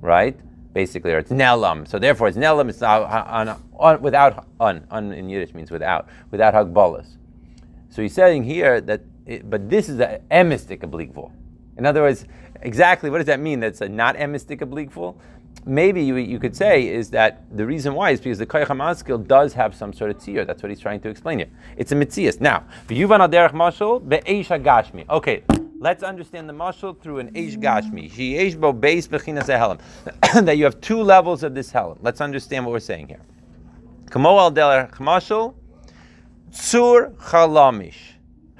right? 0.00 0.38
Basically, 0.72 1.12
or 1.12 1.18
it's 1.18 1.32
Nelam. 1.32 1.86
So 1.88 1.98
therefore, 1.98 2.28
it's 2.28 2.36
Nelam, 2.36 2.68
it's 2.68 2.82
on, 2.82 3.56
on, 3.76 4.02
without, 4.02 4.46
un, 4.60 4.86
un 4.90 5.12
in 5.12 5.28
Yiddish 5.28 5.52
means 5.52 5.70
without, 5.70 6.08
without 6.30 6.54
Hagbalas. 6.54 7.16
So 7.88 8.02
he's 8.02 8.14
saying 8.14 8.44
here 8.44 8.80
that, 8.82 9.02
it, 9.26 9.50
but 9.50 9.68
this 9.68 9.88
is 9.88 9.98
a 9.98 10.20
emistic 10.30 10.82
obligvul. 10.82 11.32
In 11.76 11.86
other 11.86 12.02
words, 12.02 12.24
exactly 12.62 13.10
what 13.10 13.18
does 13.18 13.26
that 13.26 13.40
mean? 13.40 13.60
That's 13.60 13.80
a 13.80 13.88
not 13.88 14.16
emistic 14.16 14.60
obligvul? 14.60 15.16
Maybe 15.66 16.02
you, 16.02 16.16
you 16.16 16.38
could 16.38 16.56
say 16.56 16.86
is 16.86 17.10
that 17.10 17.44
the 17.54 17.66
reason 17.66 17.94
why 17.94 18.10
is 18.10 18.20
because 18.20 18.38
the 18.38 18.46
Koyach 18.46 18.68
HaMaskil 18.68 19.26
does 19.26 19.52
have 19.54 19.74
some 19.74 19.92
sort 19.92 20.10
of 20.10 20.18
tzir. 20.18 20.46
That's 20.46 20.62
what 20.62 20.70
he's 20.70 20.80
trying 20.80 21.00
to 21.00 21.08
explain 21.08 21.38
here. 21.38 21.48
It's 21.76 21.92
a 21.92 21.96
mitzias. 21.96 22.40
Now, 22.40 22.64
v'yuvan 22.86 23.20
al 23.20 23.28
derech 23.28 23.52
mashal 23.52 24.08
be'eish 24.08 24.46
hagashmi. 24.46 25.08
Okay, 25.10 25.42
let's 25.80 26.02
understand 26.02 26.48
the 26.48 26.52
mashal 26.52 26.96
through 27.00 27.18
an 27.18 27.32
eish 27.32 27.56
gashmi. 27.56 28.60
Bo 28.60 28.72
beis 28.72 29.08
bechinas 29.08 29.46
helam. 29.46 29.80
That 30.44 30.56
you 30.56 30.64
have 30.64 30.80
two 30.80 31.02
levels 31.02 31.42
of 31.42 31.54
this 31.54 31.72
helam. 31.72 31.98
Let's 32.00 32.20
understand 32.20 32.64
what 32.64 32.72
we're 32.72 32.78
saying 32.80 33.08
here. 33.08 33.22
Kamo 34.10 34.38
al 34.38 34.52
derech 34.52 34.92
mashal 34.94 35.54
Tzur 36.52 37.14
chalamish. 37.16 37.96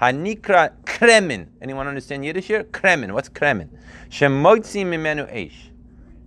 Hanikra 0.01 0.73
kremen. 0.85 1.49
Anyone 1.61 1.87
understand 1.87 2.25
Yiddish 2.25 2.47
here? 2.47 2.65
Kremen. 2.65 3.13
What's 3.13 3.29
kremen? 3.29 3.69
Shemotzi 4.09 4.87
mimenu 4.87 5.31
eish. 5.33 5.71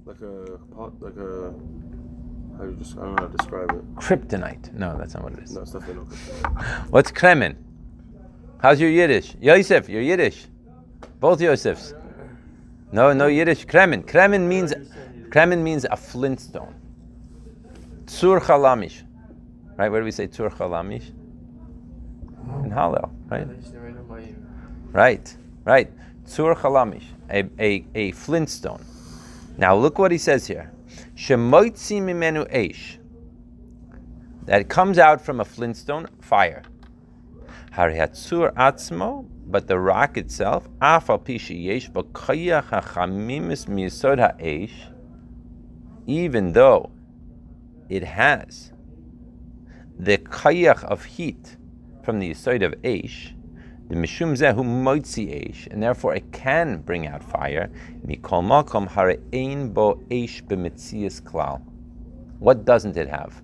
Like 0.05 0.21
a 0.21 0.57
pot, 0.75 0.93
like 1.01 1.15
a. 1.17 1.53
How 2.57 2.65
do 2.65 2.69
you 2.69 2.75
just? 2.77 2.97
I 2.97 3.01
don't 3.01 3.15
know 3.15 3.23
how 3.23 3.29
to 3.29 3.37
describe 3.37 3.71
it. 3.71 3.95
Kryptonite. 3.95 4.73
No, 4.73 4.95
that's 4.97 5.15
not 5.15 5.23
what 5.23 5.33
it 5.33 5.39
is. 5.39 5.55
No, 5.55 5.61
it's 5.61 5.71
definitely 5.71 6.05
not. 6.43 6.53
What's 6.89 7.11
kremen? 7.11 7.55
How's 8.61 8.79
your 8.79 8.91
Yiddish? 8.91 9.35
Yosef, 9.41 9.89
you're 9.89 10.01
Yiddish. 10.01 10.45
Both 11.23 11.39
Yosefs. 11.39 11.93
No, 12.91 13.13
no 13.13 13.27
Yiddish. 13.27 13.65
Kremen. 13.65 14.03
Kremen 14.03 14.41
means 14.41 14.73
kremen 15.29 15.63
means 15.63 15.85
a 15.85 15.95
flintstone. 15.95 16.75
Tzur 18.03 18.41
chalamish. 18.41 19.03
Right? 19.77 19.89
Where 19.89 20.01
do 20.01 20.03
we 20.03 20.11
say 20.11 20.27
tzur 20.27 20.53
chalamish? 20.53 21.11
In 22.65 22.71
Hallel, 22.71 23.09
right? 23.29 23.47
Right, 24.91 25.37
right. 25.63 25.89
Tzur 26.25 26.57
chalamish, 26.57 27.05
a, 27.29 27.45
a, 27.57 27.85
a 27.95 28.11
flintstone. 28.11 28.83
Now 29.57 29.77
look 29.77 29.99
what 29.99 30.11
he 30.11 30.17
says 30.17 30.45
here. 30.45 30.73
Shemoitzi 31.15 32.01
mimenu 32.01 32.53
eish. 32.53 32.97
That 34.43 34.67
comes 34.67 34.99
out 34.99 35.21
from 35.21 35.39
a 35.39 35.45
flintstone, 35.45 36.07
fire. 36.19 36.63
Harihatzur 37.71 38.53
atzmo, 38.55 39.25
but 39.53 39.67
the 39.67 39.77
rock 39.77 40.17
itself, 40.17 40.67
afal 40.81 41.23
pishi 41.23 41.65
yesh 41.65 41.87
hachamimis 41.91 43.67
miyisod 43.67 44.17
ha'eish, 44.17 44.73
even 46.07 46.53
though 46.53 46.89
it 47.87 48.03
has 48.03 48.71
the 49.99 50.17
koyach 50.17 50.83
of 50.85 51.05
heat 51.05 51.55
from 52.01 52.17
the 52.17 52.31
yisod 52.31 52.65
of 52.65 52.73
eish, 52.81 53.35
the 53.89 53.95
mishum 53.95 54.33
zehu 54.33 54.63
moitzi 54.63 55.29
eish, 55.29 55.67
and 55.67 55.83
therefore 55.83 56.15
it 56.15 56.31
can 56.31 56.77
bring 56.79 57.05
out 57.05 57.23
fire. 57.23 57.69
Mikol 58.07 58.41
makom 58.43 58.89
harein 58.89 59.71
bo 59.71 60.01
eish 60.09 60.41
b'mitzias 60.45 61.21
klal. 61.21 61.61
What 62.39 62.65
doesn't 62.65 62.97
it 62.97 63.07
have? 63.07 63.43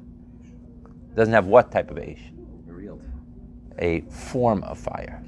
It 1.12 1.16
Doesn't 1.16 1.36
have 1.36 1.46
what 1.46 1.72
type 1.72 1.92
of? 1.92 2.00
Real. 2.66 3.00
A 3.78 4.02
form 4.10 4.64
of 4.64 4.80
fire. 4.80 5.24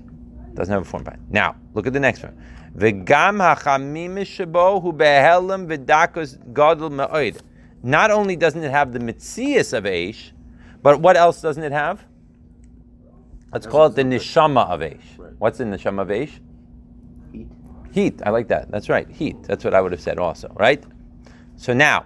Doesn't 0.54 0.74
have 0.74 0.82
a 0.82 0.86
form 0.86 1.08
of. 1.08 1.14
Now, 1.30 1.56
look 1.74 1.88
at 1.88 1.94
the 1.94 2.00
next 2.00 2.24
one. 2.24 2.38
V'gam 2.76 3.06
hachamim 3.06 4.20
shebo 4.20 4.82
hu 4.82 4.94
behelim 4.94 5.68
v'dakos 5.68 6.54
gadol 6.54 6.90
me'oid. 6.90 7.40
Not 7.84 8.12
only 8.12 8.36
doesn't 8.36 8.64
it 8.64 8.72
have 8.72 8.94
the 8.94 9.00
mitzias 9.00 9.74
of 9.74 9.86
eish, 9.86 10.32
but 10.82 11.00
what 11.00 11.18
else 11.18 11.42
doesn't 11.42 11.64
it 11.64 11.72
have? 11.72 12.06
Let's 13.52 13.68
call 13.68 13.88
it 13.88 13.96
the 13.96 14.04
neshama 14.04 14.70
of. 14.70 14.80
Right. 14.80 15.34
What's 15.38 15.58
the 15.58 15.66
neshama 15.66 16.02
of 16.04 16.08
eish? 16.08 16.40
Heat. 17.32 17.48
Heat. 17.92 18.22
I 18.26 18.30
like 18.30 18.48
that. 18.48 18.72
That's 18.72 18.88
right. 18.88 19.10
Heat. 19.10 19.44
That's 19.44 19.64
what 19.64 19.74
I 19.74 19.82
would 19.82 19.92
have 19.92 20.02
said 20.02 20.20
also, 20.20 20.54
right? 20.58 20.84
So 21.58 21.74
now, 21.74 22.06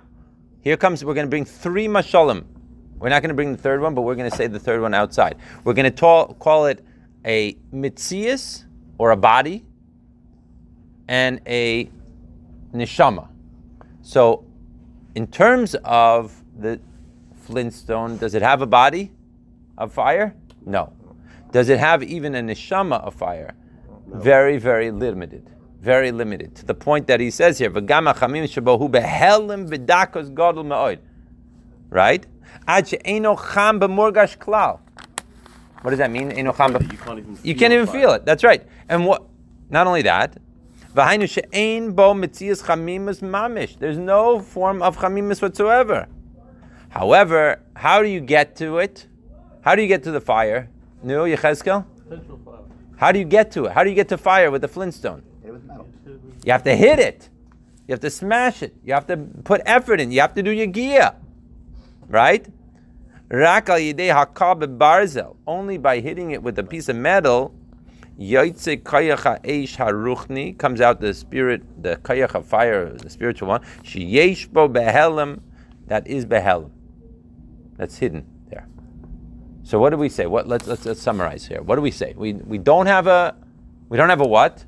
here 0.61 0.77
comes, 0.77 1.05
we're 1.05 1.13
going 1.13 1.27
to 1.27 1.29
bring 1.29 1.45
three 1.45 1.87
mashalim. 1.87 2.45
We're 2.97 3.09
not 3.09 3.21
going 3.21 3.29
to 3.29 3.35
bring 3.35 3.51
the 3.51 3.61
third 3.61 3.81
one, 3.81 3.93
but 3.93 4.01
we're 4.01 4.15
going 4.15 4.29
to 4.29 4.35
say 4.35 4.47
the 4.47 4.59
third 4.59 4.81
one 4.81 4.93
outside. 4.93 5.37
We're 5.63 5.73
going 5.73 5.91
to 5.91 5.91
ta- 5.91 6.33
call 6.33 6.65
it 6.65 6.83
a 7.25 7.53
mitzias, 7.73 8.65
or 8.97 9.11
a 9.11 9.17
body, 9.17 9.65
and 11.07 11.41
a 11.47 11.89
neshama. 12.73 13.27
So, 14.01 14.45
in 15.15 15.27
terms 15.27 15.75
of 15.83 16.43
the 16.57 16.79
flintstone, 17.41 18.17
does 18.17 18.35
it 18.35 18.41
have 18.41 18.61
a 18.61 18.67
body 18.67 19.11
of 19.77 19.91
fire? 19.91 20.35
No. 20.65 20.93
Does 21.51 21.69
it 21.69 21.79
have 21.79 22.03
even 22.03 22.35
a 22.35 22.41
neshama 22.41 23.01
of 23.03 23.15
fire? 23.15 23.55
Very, 24.07 24.57
very 24.57 24.91
limited. 24.91 25.49
Very 25.81 26.11
limited. 26.11 26.55
To 26.55 26.65
the 26.65 26.73
point 26.73 27.07
that 27.07 27.19
he 27.19 27.31
says 27.31 27.57
here, 27.57 27.69
"V'gam 27.69 28.11
hachamim 28.11 28.43
shebohu 28.45 28.89
behelim 28.89 29.69
v'dakos 29.69 30.33
gadol 30.33 30.63
me'od." 30.63 30.99
Right? 31.89 32.25
Ad 32.67 32.87
she'eno 32.87 33.35
cham 33.35 33.79
b'morgash 33.79 34.37
klal. 34.37 34.79
What 35.85 35.91
does 35.91 35.99
that 35.99 36.09
mean? 36.09 36.31
Eino 36.31 36.57
cham 36.57 36.73
You 36.73 36.97
can't 36.97 37.19
even. 37.19 37.37
you 37.43 37.53
can't 37.53 37.71
even 37.71 37.85
feel 37.85 38.11
it. 38.13 38.25
That's 38.25 38.43
right. 38.43 38.67
And 38.89 39.05
what? 39.05 39.27
Not 39.69 39.85
only 39.85 40.01
that, 40.01 40.35
v'hainu 40.95 41.29
she'ein 41.29 41.91
bo 41.91 42.15
mitzias 42.15 42.63
chamimus 42.63 43.19
mamish. 43.21 43.77
There's 43.77 43.99
no 43.99 44.39
form 44.39 44.81
of 44.81 44.97
chamimus 44.97 45.43
whatsoever. 45.43 46.07
However, 46.89 47.61
how 47.75 48.01
do 48.01 48.07
you 48.07 48.19
get 48.19 48.55
to 48.55 48.79
it? 48.79 49.05
How 49.61 49.75
do 49.75 49.83
you 49.83 49.87
get 49.87 50.01
to 50.05 50.11
the 50.11 50.19
fire? 50.19 50.69
No, 51.03 51.25
Yechezkel? 51.25 51.85
Potential 52.09 52.39
fire. 52.43 52.55
How 52.97 53.11
do 53.11 53.19
you 53.19 53.25
get 53.25 53.51
to 53.51 53.65
it? 53.65 53.73
How 53.73 53.83
do 53.83 53.91
you 53.91 53.95
get 53.95 54.09
to 54.09 54.17
fire 54.17 54.49
with 54.49 54.63
the 54.63 54.67
flintstone? 54.67 55.21
Hit 55.43 55.49
it 55.49 55.51
with 55.51 55.65
metal. 55.65 55.87
You 56.43 56.51
have 56.51 56.63
to 56.63 56.75
hit 56.75 56.97
it. 56.97 57.29
You 57.87 57.93
have 57.93 57.99
to 57.99 58.09
smash 58.09 58.63
it. 58.63 58.73
You 58.83 58.95
have 58.95 59.05
to 59.05 59.17
put 59.17 59.61
effort 59.67 60.01
in. 60.01 60.11
You 60.11 60.21
have 60.21 60.33
to 60.33 60.41
do 60.41 60.49
your 60.49 60.65
gear. 60.65 61.13
Right? 62.07 62.47
Rak 63.29 63.69
al 63.69 63.79
yidei 63.79 64.13
hakab 64.13 64.77
barzel. 64.77 65.35
Only 65.47 65.77
by 65.77 65.99
hitting 65.99 66.31
it 66.31 66.43
with 66.43 66.59
a 66.59 66.63
piece 66.63 66.89
of 66.89 66.95
metal, 66.95 67.53
yaitze 68.19 68.81
kayach 68.83 69.41
eish 69.43 69.77
haruchni 69.77 70.57
comes 70.57 70.79
out 70.79 71.01
the 71.01 71.13
spirit, 71.13 71.63
the 71.81 71.97
kayach 71.97 72.35
of 72.35 72.45
fire, 72.45 72.91
the 72.91 73.09
spiritual 73.09 73.47
one. 73.47 73.61
Sheyesh 73.83 74.51
bo 74.51 74.69
behelim, 74.69 75.41
that 75.87 76.07
is 76.07 76.25
behelim. 76.25 76.71
That's 77.77 77.97
hidden 77.97 78.25
there. 78.49 78.67
So 79.63 79.79
what 79.79 79.89
do 79.89 79.97
we 79.97 80.09
say? 80.09 80.27
What 80.27 80.47
let's, 80.47 80.67
let's 80.67 80.85
let's 80.85 81.01
summarize 81.01 81.45
here. 81.47 81.61
What 81.61 81.75
do 81.75 81.81
we 81.81 81.91
say? 81.91 82.13
We 82.15 82.33
we 82.33 82.57
don't 82.57 82.85
have 82.85 83.07
a 83.07 83.35
we 83.89 83.97
don't 83.97 84.09
have 84.09 84.21
a 84.21 84.27
what? 84.27 84.65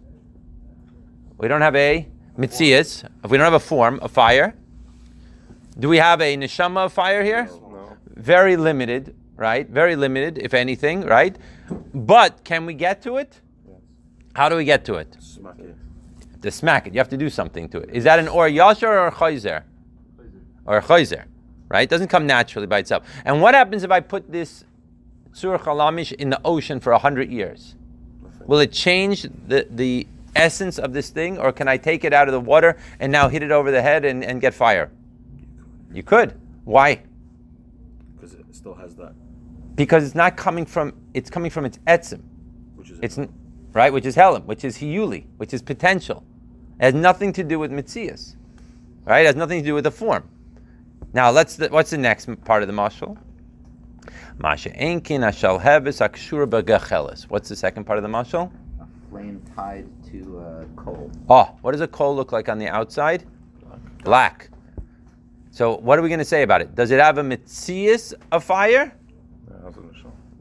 We 1.38 1.48
don't 1.48 1.62
have 1.62 1.76
a 1.76 2.08
mitzias. 2.38 3.08
If 3.24 3.30
we 3.30 3.38
don't 3.38 3.46
have 3.46 3.54
a 3.54 3.60
form, 3.60 4.00
a 4.02 4.10
fire. 4.10 4.56
Do 5.80 5.90
we 5.90 5.98
have 5.98 6.22
a 6.22 6.36
neshama 6.36 6.86
of 6.86 6.94
fire 6.94 7.24
here? 7.24 7.48
Very 8.18 8.58
limited, 8.58 9.16
right? 9.36 9.70
Very 9.70 9.96
limited, 9.96 10.40
if 10.40 10.54
anything, 10.54 11.02
right? 11.02 11.38
But 11.94 12.44
can 12.44 12.66
we 12.66 12.74
get 12.74 13.02
to 13.04 13.18
it? 13.18 13.40
Yes. 13.68 13.78
How 14.34 14.50
do 14.50 14.56
we 14.56 14.66
get 14.66 14.84
to 14.86 14.96
it? 14.96 15.16
Smack 15.20 15.60
it. 15.60 15.76
To 16.42 16.52
smack 16.52 16.88
it, 16.88 16.94
you 16.94 17.00
have 17.00 17.10
to 17.10 17.18
do 17.18 17.30
something 17.30 17.70
to 17.70 17.80
it. 17.80 17.90
Is 17.92 18.04
that 18.06 18.20
an 18.20 18.28
or 18.28 18.48
yasher 18.48 18.88
or 18.88 19.08
a 19.08 19.12
chayzer? 19.12 19.64
Or 20.66 20.78
a 20.78 20.82
chayzer, 20.82 21.26
right? 21.70 21.82
It 21.82 21.90
doesn't 21.90 22.08
come 22.08 22.26
naturally 22.26 22.68
by 22.68 22.80
itself. 22.80 23.08
And 23.24 23.42
what 23.42 23.54
happens 23.54 23.84
if 23.84 23.92
I 23.92 24.00
put 24.00 24.32
this 24.32 24.66
sur 25.32 25.58
chalamish 25.60 26.12
in 26.14 26.32
the 26.32 26.42
ocean 26.44 26.80
for 26.80 26.94
a 26.94 26.98
hundred 26.98 27.32
years? 27.32 27.76
Will 28.46 28.60
it 28.60 28.72
change 28.72 29.24
the, 29.48 29.68
the 29.70 30.08
essence 30.36 30.80
of 30.80 30.94
this 30.94 31.10
thing, 31.10 31.38
or 31.38 31.52
can 31.52 31.68
I 31.68 31.78
take 31.78 32.04
it 32.04 32.14
out 32.14 32.28
of 32.28 32.32
the 32.32 32.40
water 32.40 32.78
and 33.00 33.12
now 33.12 33.30
hit 33.30 33.44
it 33.44 33.52
over 33.52 33.70
the 33.70 33.82
head 33.82 34.06
and, 34.06 34.24
and 34.24 34.42
get 34.42 34.54
fire? 34.54 34.92
You 35.92 36.04
could. 36.04 36.40
Why? 36.64 37.02
Because 38.32 38.48
it 38.48 38.56
still 38.56 38.74
has 38.76 38.96
that, 38.96 39.14
Because 39.76 40.04
it's 40.06 40.16
not 40.16 40.36
coming 40.38 40.66
from 40.66 40.94
it's 41.14 41.30
coming 41.30 41.52
from 41.52 41.66
its 41.66 41.78
etzim. 41.88 42.22
which 42.76 42.92
is. 42.92 43.00
It's 43.02 43.18
n- 43.18 43.32
right, 43.74 43.92
which 43.94 44.06
is 44.06 44.16
helim, 44.16 44.46
which 44.46 44.64
is 44.66 44.78
hiyuli, 44.78 45.26
which 45.38 45.54
is 45.54 45.62
potential. 45.62 46.24
It 46.80 46.86
has 46.86 46.94
nothing 46.94 47.32
to 47.34 47.44
do 47.44 47.60
with 47.60 47.72
mitzias. 47.72 48.36
Right? 49.06 49.22
It 49.22 49.28
has 49.28 49.36
nothing 49.36 49.62
to 49.62 49.66
do 49.66 49.74
with 49.74 49.86
the 49.86 49.92
form. 49.92 50.28
Now 51.14 51.32
let's 51.32 51.56
the, 51.56 51.70
what's 51.70 51.92
the 51.92 51.98
next 51.98 52.28
part 52.44 52.62
of 52.64 52.68
the 52.68 52.74
mashal? 52.74 53.18
Masha 54.40 54.70
enkin 54.72 55.22
ashal 55.22 55.60
heves 55.62 56.00
akshura 56.08 56.48
b'gacheles. 56.48 57.24
What's 57.24 57.50
the 57.50 57.56
second 57.56 57.86
part 57.86 57.98
of 57.98 58.04
the 58.04 58.10
mashal? 58.10 58.52
A 58.82 59.10
flame 59.10 59.42
tied 59.56 59.88
to 60.12 60.40
uh, 60.40 60.66
coal. 60.76 61.10
Oh, 61.30 61.56
what 61.62 61.72
does 61.72 61.82
a 61.82 61.88
coal 61.88 62.16
look 62.16 62.32
like 62.32 62.50
on 62.50 62.60
the 62.60 62.68
outside? 62.68 63.24
Black. 64.04 64.50
So 65.58 65.78
what 65.78 65.98
are 65.98 66.04
we 66.04 66.10
going 66.10 66.20
to 66.20 66.32
say 66.36 66.44
about 66.44 66.62
it? 66.62 66.76
Does 66.76 66.92
it 66.92 67.00
have 67.00 67.18
a 67.18 67.24
mitzias 67.24 68.14
of 68.32 68.44
fire? 68.44 68.94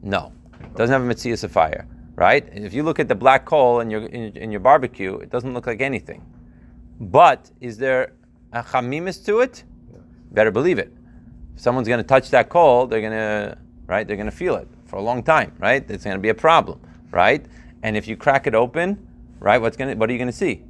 No, 0.03 0.31
it 0.61 0.75
doesn't 0.75 0.93
have 0.93 1.01
a 1.01 1.11
mitzias 1.11 1.43
of 1.43 1.51
fire, 1.51 1.87
right? 2.13 2.47
If 2.51 2.71
you 2.71 2.83
look 2.83 2.99
at 2.99 3.07
the 3.07 3.15
black 3.15 3.43
coal 3.43 3.79
in 3.79 3.89
your 3.89 4.05
in, 4.05 4.37
in 4.37 4.51
your 4.51 4.59
barbecue, 4.59 5.15
it 5.15 5.31
doesn't 5.31 5.55
look 5.55 5.65
like 5.65 5.81
anything. 5.81 6.21
But 6.99 7.49
is 7.61 7.79
there 7.79 8.13
a 8.53 8.61
chamimis 8.61 9.25
to 9.25 9.39
it? 9.39 9.63
Better 10.33 10.51
believe 10.51 10.77
it. 10.77 10.93
If 11.55 11.61
someone's 11.61 11.87
going 11.87 12.03
to 12.05 12.07
touch 12.15 12.29
that 12.29 12.49
coal, 12.49 12.85
they're 12.85 13.01
going 13.01 13.19
to 13.25 13.57
right. 13.87 14.05
They're 14.05 14.17
going 14.17 14.29
to 14.29 14.39
feel 14.43 14.55
it 14.55 14.67
for 14.85 14.97
a 14.97 15.01
long 15.01 15.23
time, 15.23 15.51
right? 15.57 15.83
It's 15.89 16.03
going 16.03 16.17
to 16.17 16.21
be 16.21 16.29
a 16.29 16.41
problem, 16.47 16.79
right? 17.09 17.43
And 17.81 17.97
if 17.97 18.07
you 18.07 18.17
crack 18.17 18.45
it 18.45 18.53
open, 18.53 19.07
right, 19.39 19.59
what's 19.59 19.77
going 19.77 19.89
to 19.89 19.95
what 19.95 20.11
are 20.11 20.13
you 20.13 20.19
going 20.19 20.35
to 20.35 20.41
see? 20.45 20.63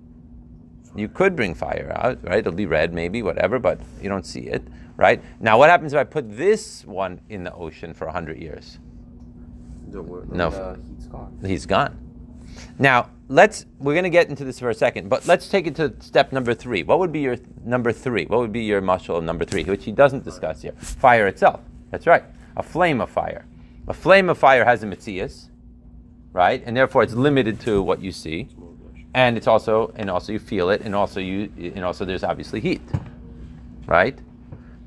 You 0.97 1.07
could 1.07 1.35
bring 1.35 1.53
fire 1.53 1.93
out, 1.95 2.23
right? 2.23 2.39
It'll 2.39 2.51
be 2.51 2.65
red, 2.65 2.93
maybe, 2.93 3.21
whatever, 3.21 3.59
but 3.59 3.79
you 4.01 4.09
don't 4.09 4.25
see 4.25 4.41
it, 4.41 4.63
right? 4.95 5.21
Now, 5.39 5.57
what 5.57 5.69
happens 5.69 5.93
if 5.93 5.99
I 5.99 6.03
put 6.03 6.35
this 6.35 6.83
one 6.85 7.21
in 7.29 7.43
the 7.43 7.53
ocean 7.53 7.93
for 7.93 8.05
100 8.05 8.37
years? 8.37 8.79
Don't 9.91 10.07
work. 10.07 10.31
No. 10.31 10.47
Uh, 10.47 10.75
heat's 10.75 11.05
gone. 11.05 11.39
He's 11.45 11.65
gone. 11.65 11.99
Now, 12.79 13.11
let's, 13.27 13.65
we're 13.79 13.93
going 13.93 14.05
to 14.05 14.09
get 14.09 14.29
into 14.29 14.43
this 14.43 14.59
for 14.59 14.69
a 14.69 14.73
second, 14.73 15.09
but 15.09 15.27
let's 15.27 15.47
take 15.47 15.67
it 15.67 15.75
to 15.75 15.93
step 15.99 16.31
number 16.31 16.53
three. 16.53 16.83
What 16.83 16.99
would 16.99 17.11
be 17.11 17.19
your 17.19 17.37
number 17.63 17.91
three? 17.91 18.25
What 18.25 18.39
would 18.39 18.51
be 18.51 18.63
your 18.63 18.81
mashal 18.81 19.17
of 19.17 19.23
number 19.23 19.45
three, 19.45 19.63
which 19.63 19.85
he 19.85 19.91
doesn't 19.91 20.23
discuss 20.23 20.63
here? 20.63 20.73
Fire 20.73 21.27
itself. 21.27 21.61
That's 21.91 22.07
right. 22.07 22.23
A 22.55 22.63
flame 22.63 23.01
of 23.01 23.09
fire. 23.09 23.45
A 23.87 23.93
flame 23.93 24.29
of 24.29 24.37
fire 24.37 24.65
has 24.65 24.83
a 24.83 24.87
mitzias, 24.87 25.49
right? 26.33 26.61
And 26.65 26.75
therefore 26.75 27.03
it's 27.03 27.13
limited 27.13 27.59
to 27.61 27.81
what 27.81 28.01
you 28.01 28.11
see. 28.11 28.49
And 29.13 29.37
it's 29.37 29.47
also, 29.47 29.91
and 29.95 30.09
also 30.09 30.31
you 30.31 30.39
feel 30.39 30.69
it, 30.69 30.81
and 30.81 30.93
also 30.93 31.19
you, 31.19 31.51
and 31.57 31.83
also 31.83 32.05
there's 32.05 32.23
obviously 32.23 32.59
heat, 32.59 32.81
right? 33.87 34.17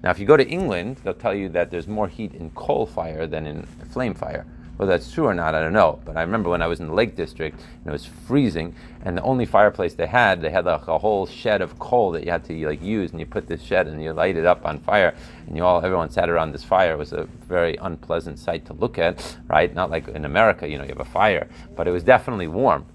Now, 0.02 0.11
if 0.11 0.18
you 0.18 0.26
go 0.26 0.37
to 0.37 0.46
England, 0.46 0.98
they'll 1.02 1.14
tell 1.14 1.35
you 1.35 1.48
that 1.50 1.70
there's 1.70 1.88
more 1.88 2.09
heat 2.09 2.35
in 2.35 2.50
coal 2.50 2.87
fire 2.87 3.26
than 3.26 3.46
in 3.46 3.64
flame 3.92 4.14
fire. 4.14 4.46
Whether 4.76 4.92
that's 4.92 5.12
true 5.12 5.26
or 5.26 5.35
not, 5.35 5.54
I 5.54 5.61
don't 5.61 5.74
know. 5.74 6.00
But 6.06 6.16
I 6.16 6.22
remember 6.22 6.48
when 6.48 6.62
I 6.62 6.66
was 6.66 6.80
in 6.80 6.87
the 6.87 6.94
Lake 6.94 7.14
District 7.14 7.54
and 7.61 7.87
it 7.87 7.92
was 7.92 8.06
freezing, 8.06 8.74
and 9.04 9.14
the 9.14 9.22
only 9.22 9.44
fireplace 9.44 9.92
they 9.92 10.06
had, 10.06 10.40
they 10.40 10.48
had 10.48 10.64
like 10.64 10.88
a 10.88 10.98
whole 10.98 11.26
shed 11.26 11.61
of 11.61 11.78
coal 11.78 12.12
that 12.12 12.24
you 12.24 12.30
had 12.30 12.44
to 12.44 12.66
like 12.66 12.80
use, 12.80 13.11
and 13.11 13.20
you 13.20 13.26
put 13.26 13.46
this 13.46 13.61
shed 13.62 13.88
and 13.88 14.02
you 14.02 14.14
light 14.14 14.37
it 14.37 14.46
up 14.46 14.64
on 14.64 14.78
fire, 14.78 15.14
and 15.46 15.54
you 15.54 15.64
all, 15.64 15.85
everyone 15.85 16.09
sat 16.09 16.30
around 16.30 16.52
this 16.52 16.64
fire. 16.64 16.94
It 16.94 16.98
was 16.98 17.12
a 17.12 17.24
very 17.46 17.76
unpleasant 17.76 18.38
sight 18.38 18.64
to 18.66 18.72
look 18.72 18.98
at, 18.98 19.37
right? 19.48 19.74
Not 19.74 19.90
like 19.90 20.09
in 20.09 20.24
America, 20.24 20.66
you 20.66 20.78
know, 20.78 20.85
you 20.85 20.90
have 20.90 21.00
a 21.00 21.04
fire, 21.04 21.46
but 21.76 21.87
it 21.87 21.90
was 21.90 22.02
definitely 22.02 22.48
warm, 22.48 22.87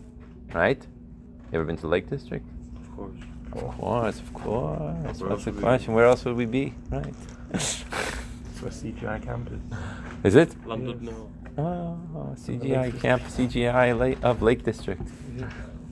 right? 0.55 0.81
You 1.51 1.60
ever 1.60 1.65
been 1.65 1.77
to 1.77 1.88
Lake 1.88 2.10
District? 2.10 2.45
Of 2.81 2.95
course. 2.95 3.15
Of 3.53 3.62
course, 3.77 4.19
of 4.19 4.34
course. 4.34 5.19
Where 5.21 5.29
What's 5.29 5.45
the 5.45 5.51
would 5.51 5.55
we 5.55 5.62
question? 5.62 5.93
Where 5.93 6.05
else 6.05 6.25
would 6.25 6.36
we 6.36 6.45
be? 6.45 6.73
Right. 6.89 7.13
It's 7.53 7.84
where 8.62 8.71
CGI 8.71 9.23
camp 9.23 9.49
is. 9.51 9.62
Is 10.23 10.36
it? 10.36 10.67
London, 10.67 10.99
no. 11.05 11.29
Oh, 11.58 12.36
CGI 12.36 12.99
camp, 12.99 13.21
CGI 13.23 13.97
Lake, 13.97 14.17
of 14.23 14.41
Lake 14.41 14.63
District. 14.63 15.01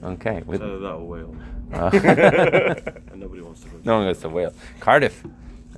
Okay. 0.02 0.42
With, 0.44 0.60
It's 0.62 0.82
that 0.82 0.92
or 0.92 1.06
Wales. 1.06 1.36
uh, 1.72 1.90
And 3.12 3.20
nobody 3.20 3.40
wants 3.40 3.62
to 3.62 3.68
go. 3.68 3.78
no 3.84 3.98
one 3.98 4.06
goes 4.08 4.18
to 4.20 4.28
Wales. 4.28 4.54
Cardiff. 4.80 5.24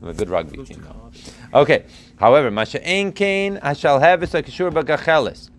I'm 0.02 0.08
a 0.08 0.14
good 0.14 0.28
rugby 0.28 0.64
team. 0.64 0.82
though. 0.82 1.60
Okay. 1.60 1.84
However, 2.16 2.50
Masha 2.50 2.84
Ein 2.86 3.12
Kain, 3.12 3.58
I 3.62 3.72
shall 3.74 4.00
have 4.00 4.22
it 4.24 4.34
like 4.34 4.48
Shur 4.48 4.70
Bagacheles. 4.72 5.50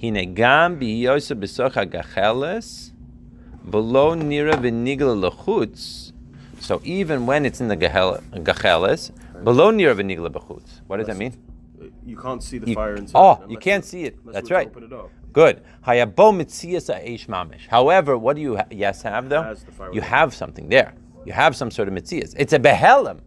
Hine 0.00 0.34
gam 0.34 0.78
biyosa 0.78 1.38
besocha 1.38 1.84
gacheles, 1.86 2.89
below 3.70 4.14
nira 4.14 4.54
v'nigla 4.54 5.30
lechutz. 5.30 6.12
So 6.60 6.80
even 6.84 7.26
when 7.26 7.46
it's 7.46 7.60
in 7.60 7.68
the 7.68 7.76
gacheles, 7.76 9.10
below 9.44 9.70
nira 9.72 9.94
v'nigla 9.94 10.28
bechutz. 10.30 10.80
What 10.86 10.98
does 10.98 11.06
that 11.06 11.16
mean? 11.16 11.34
You 12.04 12.16
can't 12.16 12.42
see 12.42 12.58
the 12.58 12.68
You- 12.68 12.74
fire 12.74 12.94
inside. 12.96 13.18
oh, 13.18 13.40
you 13.48 13.56
can't 13.56 13.84
see 13.84 14.04
it. 14.04 14.18
That's 14.32 14.50
right. 14.50 14.68
Open 14.68 14.84
it 14.84 14.92
up. 14.92 15.10
Good. 15.32 15.62
Hayabo 15.86 16.32
mitzias 16.38 16.88
mamish. 17.28 17.66
However, 17.68 18.18
what 18.18 18.36
do 18.36 18.42
you 18.42 18.56
ha- 18.56 18.64
yes 18.70 19.02
have 19.02 19.28
though? 19.28 19.42
Has 19.42 19.62
the 19.62 19.72
fire 19.72 19.92
You 19.92 20.00
have 20.00 20.34
something 20.34 20.68
there. 20.68 20.92
You 21.24 21.32
have 21.32 21.54
some 21.54 21.70
sort 21.70 21.88
of 21.88 21.94
mitzias. 21.94 22.34
It's 22.36 22.52
a 22.52 22.58
behelim, 22.58 23.20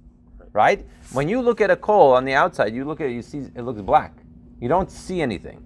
right? 0.51 0.85
When 1.13 1.29
you 1.29 1.41
look 1.41 1.61
at 1.61 1.69
a 1.71 1.75
coal 1.75 2.13
on 2.13 2.25
the 2.25 2.33
outside, 2.33 2.73
you 2.73 2.83
look 2.85 2.99
at 2.99 3.07
it, 3.07 3.13
you 3.13 3.21
see 3.21 3.39
it 3.55 3.61
looks 3.61 3.81
black. 3.81 4.13
You 4.59 4.67
don't 4.67 4.89
see 4.91 5.21
anything, 5.21 5.63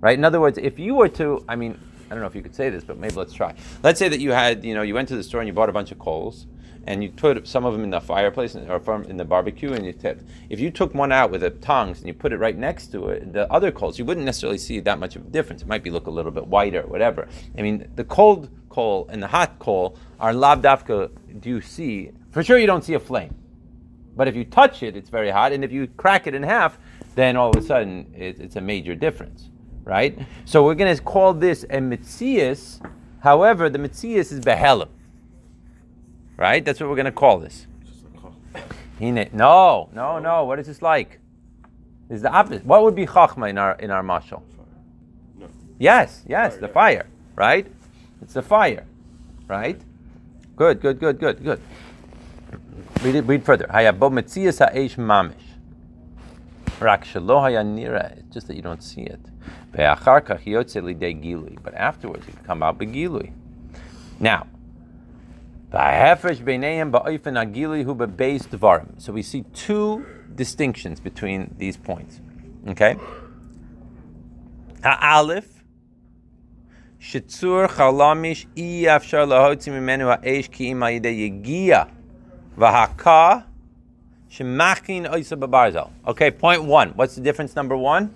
right? 0.00 0.16
In 0.16 0.24
other 0.24 0.40
words, 0.40 0.58
if 0.58 0.78
you 0.78 0.94
were 0.94 1.08
to, 1.08 1.44
I 1.48 1.56
mean, 1.56 1.78
I 2.06 2.14
don't 2.14 2.20
know 2.20 2.26
if 2.26 2.34
you 2.34 2.42
could 2.42 2.54
say 2.54 2.70
this, 2.70 2.84
but 2.84 2.98
maybe 2.98 3.14
let's 3.14 3.32
try. 3.32 3.54
Let's 3.82 3.98
say 3.98 4.08
that 4.08 4.20
you 4.20 4.30
had, 4.30 4.64
you 4.64 4.74
know, 4.74 4.82
you 4.82 4.94
went 4.94 5.08
to 5.08 5.16
the 5.16 5.22
store 5.22 5.40
and 5.40 5.48
you 5.48 5.52
bought 5.52 5.68
a 5.68 5.72
bunch 5.72 5.90
of 5.92 5.98
coals, 5.98 6.46
and 6.86 7.02
you 7.02 7.10
put 7.10 7.48
some 7.48 7.64
of 7.64 7.72
them 7.72 7.82
in 7.82 7.90
the 7.90 8.00
fireplace 8.00 8.54
or 8.54 9.02
in 9.08 9.16
the 9.16 9.24
barbecue, 9.24 9.72
and 9.72 9.84
you 9.84 9.92
tipped. 9.92 10.22
If 10.48 10.60
you 10.60 10.70
took 10.70 10.94
one 10.94 11.10
out 11.10 11.32
with 11.32 11.40
the 11.40 11.50
tongs 11.50 11.98
and 11.98 12.06
you 12.06 12.14
put 12.14 12.32
it 12.32 12.38
right 12.38 12.56
next 12.56 12.92
to 12.92 13.08
it, 13.08 13.32
the 13.32 13.52
other 13.52 13.72
coals, 13.72 13.98
you 13.98 14.04
wouldn't 14.04 14.24
necessarily 14.24 14.58
see 14.58 14.78
that 14.80 15.00
much 15.00 15.16
of 15.16 15.26
a 15.26 15.28
difference. 15.28 15.62
It 15.62 15.68
might 15.68 15.82
be 15.82 15.90
look 15.90 16.06
a 16.06 16.10
little 16.10 16.30
bit 16.30 16.46
whiter, 16.46 16.82
or 16.82 16.86
whatever. 16.86 17.26
I 17.58 17.62
mean, 17.62 17.90
the 17.96 18.04
cold 18.04 18.50
coal 18.68 19.08
and 19.10 19.20
the 19.20 19.26
hot 19.26 19.58
coal 19.58 19.98
are 20.20 20.32
labdafka. 20.32 21.10
Do 21.40 21.48
you 21.48 21.60
see? 21.60 22.12
For 22.30 22.44
sure, 22.44 22.56
you 22.56 22.68
don't 22.68 22.84
see 22.84 22.94
a 22.94 23.00
flame. 23.00 23.34
But 24.14 24.28
if 24.28 24.36
you 24.36 24.44
touch 24.44 24.84
it, 24.84 24.96
it's 24.96 25.10
very 25.10 25.30
hot, 25.30 25.52
and 25.52 25.64
if 25.64 25.72
you 25.72 25.88
crack 25.88 26.28
it 26.28 26.34
in 26.36 26.44
half, 26.44 26.78
then 27.16 27.36
all 27.36 27.50
of 27.50 27.56
a 27.56 27.62
sudden 27.62 28.14
it, 28.14 28.38
it's 28.38 28.56
a 28.56 28.60
major 28.60 28.94
difference, 28.94 29.50
right? 29.86 30.18
So 30.44 30.64
we're 30.64 30.74
going 30.74 30.94
to 30.94 31.02
call 31.02 31.32
this 31.32 31.62
a 31.64 31.78
mitzias. 31.78 32.86
However, 33.20 33.70
the 33.70 33.78
mitzias 33.78 34.32
is 34.32 34.40
behelim, 34.40 34.88
right? 36.36 36.62
That's 36.62 36.80
what 36.80 36.90
we're 36.90 36.96
going 36.96 37.06
to 37.06 37.12
call 37.12 37.38
this. 37.38 37.66
No, 39.00 39.88
no, 39.94 40.18
no. 40.18 40.44
What 40.44 40.58
is 40.58 40.66
this 40.66 40.82
like? 40.82 41.20
Is 42.10 42.22
the 42.22 42.30
opposite. 42.30 42.64
What 42.64 42.82
would 42.82 42.94
be 42.94 43.06
chachma 43.06 43.48
in 43.50 43.58
our 43.58 43.74
in 43.74 43.90
our 43.90 44.02
mashal? 44.02 44.42
No. 45.38 45.48
Yes, 45.78 46.22
yes, 46.26 46.52
Fire, 46.52 46.60
the 46.60 46.66
yeah. 46.66 46.72
fire, 46.72 47.06
right? 47.34 47.66
It's 48.22 48.34
the 48.34 48.42
fire, 48.42 48.86
right? 49.48 49.80
Good, 50.54 50.80
good, 50.80 50.98
good, 50.98 51.18
good, 51.18 51.42
good. 51.42 51.60
Read. 53.02 53.26
Read 53.26 53.44
further. 53.44 53.66
Hayabo 53.66 54.10
metzias 54.10 54.58
ha'esh 54.64 54.96
mamish. 54.96 55.34
Rak 56.80 57.04
shelo 57.04 57.42
haya 57.42 57.62
nira. 57.62 58.16
It's 58.18 58.32
just 58.32 58.46
that 58.46 58.56
you 58.56 58.62
don't 58.62 58.82
see 58.82 59.02
it. 59.02 59.20
But 59.72 59.80
afterwards, 61.74 62.28
it 62.28 62.36
can 62.36 62.44
come 62.44 62.62
out 62.62 62.78
begilui. 62.78 63.32
Now. 64.18 64.46
So 68.98 69.12
we 69.12 69.22
see 69.22 69.42
two 69.52 70.06
distinctions 70.34 71.00
between 71.00 71.54
these 71.58 71.76
points. 71.76 72.20
Okay. 72.68 72.96
Ha'alif. 74.82 75.44
Shitzur 77.00 77.68
chalamish 77.68 78.46
i 78.56 78.86
afshar 78.88 79.26
lahotzi 79.26 79.70
mimenu 79.70 80.06
ha'esh 80.08 80.48
ki 80.48 80.70
im 80.70 80.80
ha'yidei 80.80 81.44
yegia 81.44 81.88
v'haka 82.56 83.44
shemachin 84.30 85.06
oisa 85.12 85.36
babarzel. 85.38 85.90
Okay, 86.06 86.30
point 86.30 86.64
one. 86.64 86.90
What's 86.90 87.14
the 87.14 87.20
difference? 87.20 87.54
Number 87.54 87.76
one, 87.76 88.14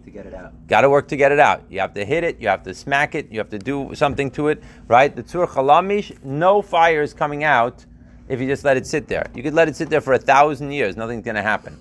work 0.00 0.06
to 0.06 0.10
get 0.10 0.26
it 0.26 0.34
out. 0.34 0.66
got 0.66 0.80
to 0.82 0.90
work 0.90 1.08
to 1.08 1.16
get 1.16 1.32
it 1.32 1.38
out. 1.38 1.62
You 1.68 1.80
have 1.80 1.94
to 1.94 2.04
hit 2.04 2.24
it. 2.24 2.40
You 2.40 2.48
have 2.48 2.62
to 2.64 2.74
smack 2.74 3.14
it. 3.14 3.30
You 3.30 3.38
have 3.38 3.50
to 3.50 3.58
do 3.58 3.94
something 3.94 4.30
to 4.32 4.48
it, 4.48 4.62
right? 4.88 5.14
The 5.14 5.22
tzur 5.22 5.46
chalamish, 5.46 6.22
no 6.24 6.62
fire 6.62 7.02
is 7.02 7.12
coming 7.12 7.44
out 7.44 7.84
if 8.28 8.40
you 8.40 8.46
just 8.46 8.64
let 8.64 8.76
it 8.76 8.86
sit 8.86 9.08
there. 9.08 9.26
You 9.34 9.42
could 9.42 9.54
let 9.54 9.68
it 9.68 9.76
sit 9.76 9.90
there 9.90 10.00
for 10.00 10.14
a 10.14 10.18
thousand 10.18 10.72
years. 10.72 10.96
Nothing's 10.96 11.24
going 11.24 11.36
to 11.36 11.42
happen, 11.42 11.78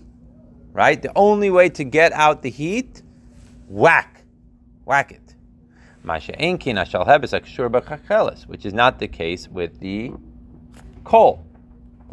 right? 0.73 1.01
The 1.01 1.11
only 1.15 1.49
way 1.49 1.69
to 1.69 1.83
get 1.83 2.11
out 2.13 2.41
the 2.41 2.49
heat, 2.49 3.01
whack, 3.67 4.23
whack 4.85 5.11
it. 5.11 5.35
Masha 6.03 6.33
enkin 6.33 6.75
ashal 6.75 7.05
hebes 7.05 7.39
akshur 7.39 8.47
which 8.47 8.65
is 8.65 8.73
not 8.73 8.99
the 8.99 9.07
case 9.07 9.47
with 9.47 9.79
the 9.79 10.11
coal. 11.03 11.45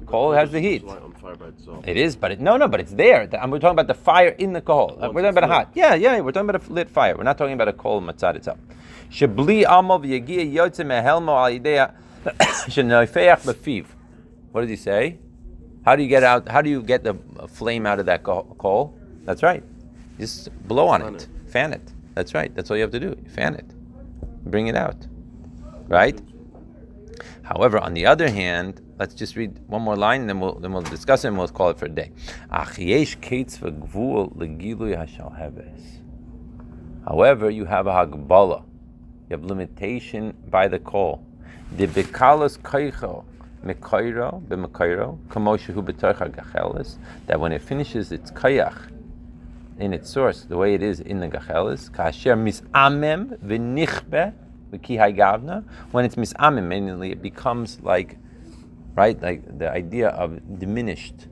Coal 0.05 0.33
has 0.33 0.51
the 0.51 0.61
heat. 0.61 0.83
It's 0.83 0.93
on 0.93 1.13
fire 1.15 1.35
by 1.37 1.47
itself. 1.47 1.89
It 1.89 1.97
is, 1.97 2.15
but 2.17 2.33
it, 2.33 2.41
no, 2.41 2.57
no, 2.57 2.69
but 2.69 2.81
it's 2.81 2.93
there. 2.93 3.27
The- 3.27 3.39
we're 3.49 3.59
talking 3.59 3.71
about 3.71 3.87
the 3.89 3.95
fire 3.95 4.29
in 4.29 4.53
the 4.53 4.61
coal. 4.61 4.99
Uh, 5.01 5.11
we're 5.13 5.23
talking 5.23 5.39
about 5.39 5.45
a 5.45 5.49
hot. 5.49 5.71
Yeah, 5.75 5.95
yeah, 5.95 6.21
we're 6.21 6.33
talking 6.33 6.51
about 6.51 6.69
a 6.69 6.73
lit 6.73 6.91
fire. 6.91 7.17
We're 7.17 7.25
not 7.25 7.39
talking 7.39 7.55
about 7.55 7.69
a 7.69 7.73
coal 7.73 8.01
matzad 8.03 8.37
itself. 8.37 8.59
Shabli 9.11 9.65
amol 9.65 10.01
v'yagia 10.05 10.53
yotze 10.53 10.85
mehelmo 10.85 11.33
al 11.35 11.51
yidea 11.59 11.95
shenoifeach 12.69 13.43
befiv. 13.43 13.87
What 14.53 14.61
does 14.63 14.71
he 14.71 14.77
say? 14.77 15.19
How 15.85 15.97
do 15.97 16.03
you 16.03 16.09
get 16.09 16.23
out? 16.23 16.49
How 16.49 16.63
do 16.63 16.71
you 16.71 16.83
get 16.83 17.03
the 17.05 17.15
flame 17.49 17.87
out 17.87 17.99
of 17.99 18.07
that 18.07 18.23
coal? 18.23 18.97
That's 19.25 19.43
right. 19.43 19.63
Just 20.19 20.51
blow 20.69 20.89
on 20.89 21.03
it. 21.15 21.29
Fan 21.49 21.73
it. 21.73 21.93
That's 22.15 22.35
right. 22.35 22.55
That's 22.55 22.71
all 22.71 22.77
you 22.77 22.83
have 22.83 22.93
to 22.93 23.01
do. 23.01 23.17
Fan 23.35 23.55
it. 23.55 23.67
Bring 24.45 24.67
it 24.69 24.77
out. 24.77 25.07
Right? 25.89 26.21
However, 27.43 27.79
on 27.79 27.95
the 27.95 28.07
other 28.07 28.29
hand, 28.31 28.81
let's 28.99 29.15
just 29.15 29.37
read 29.37 29.59
one 29.67 29.83
more 29.83 29.97
line 29.97 30.23
and 30.23 30.29
then 30.29 30.41
we'll 30.41 30.55
then 30.55 30.73
we'll 30.73 30.83
discuss 30.83 31.25
it 31.25 31.29
and 31.29 31.39
we'll 31.39 31.49
call 31.49 31.71
it 31.71 31.79
for 31.79 31.87
a 31.87 31.89
day. 31.89 32.13
However, 37.07 37.51
you 37.51 37.65
have 37.67 37.87
a 37.87 37.93
hagbala. 37.93 38.65
You 39.29 39.37
have 39.37 39.45
limitation 39.45 40.35
by 40.51 40.69
the 40.69 40.79
call. 40.79 41.25
The 41.77 41.87
bekalas 41.87 42.59
that 47.27 47.41
when 47.41 47.53
it 47.53 47.63
finishes 47.63 48.13
its 48.13 48.31
kayach 48.31 48.93
in 49.79 49.93
its 49.93 50.11
source, 50.11 50.43
the 50.43 50.57
way 50.57 50.75
it 50.75 50.83
is 50.83 51.01
in 51.01 51.21
the 51.21 51.29
gachelis. 51.29 51.91
When 55.91 56.05
it's 56.05 56.15
misamem, 56.15 56.65
mainly 56.65 57.11
it 57.11 57.23
becomes 57.23 57.81
like, 57.81 58.19
right, 58.97 59.21
like 59.23 59.59
the 59.59 59.71
idea 59.71 60.09
of 60.09 60.59
diminished, 60.59 61.29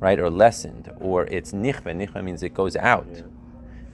right, 0.00 0.18
or 0.18 0.28
lessened, 0.28 0.92
or 1.00 1.24
it's 1.26 1.52
nichbe. 1.52 1.94
Nichbe 1.96 2.22
means 2.22 2.42
it 2.42 2.52
goes 2.52 2.76
out. 2.76 3.22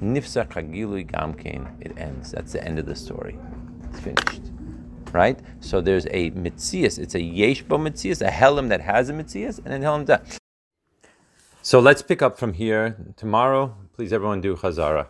Nifsa 0.03 0.49
kagilui 0.49 1.09
gamkein. 1.09 1.77
It 1.81 1.97
ends. 1.97 2.33
That's 2.33 2.53
the 2.53 2.65
end 2.65 2.79
of 2.79 2.87
the 2.87 2.97
story. 2.97 3.39
It's 3.91 4.01
finished. 4.01 4.51
Right? 5.13 5.39
So 5.61 5.81
there's 5.81 6.07
a 6.07 6.31
mitzias. 6.31 6.99
It's 6.99 7.15
a 7.15 7.21
yeshbo 7.21 7.79
mitzias, 7.79 8.27
a 8.27 8.31
helam 8.31 8.69
that 8.71 8.81
has 8.81 9.11
a 9.11 9.13
mitzias, 9.13 9.59
and 9.59 9.73
an 9.75 9.83
helam 9.83 10.07
that. 10.07 10.39
So 11.61 11.79
let's 11.79 12.03
pick 12.03 12.23
up 12.23 12.39
from 12.39 12.55
here 12.55 12.97
tomorrow. 13.17 13.77
Please, 13.95 14.13
everyone, 14.13 14.41
do 14.41 14.57
chazara. 14.57 15.07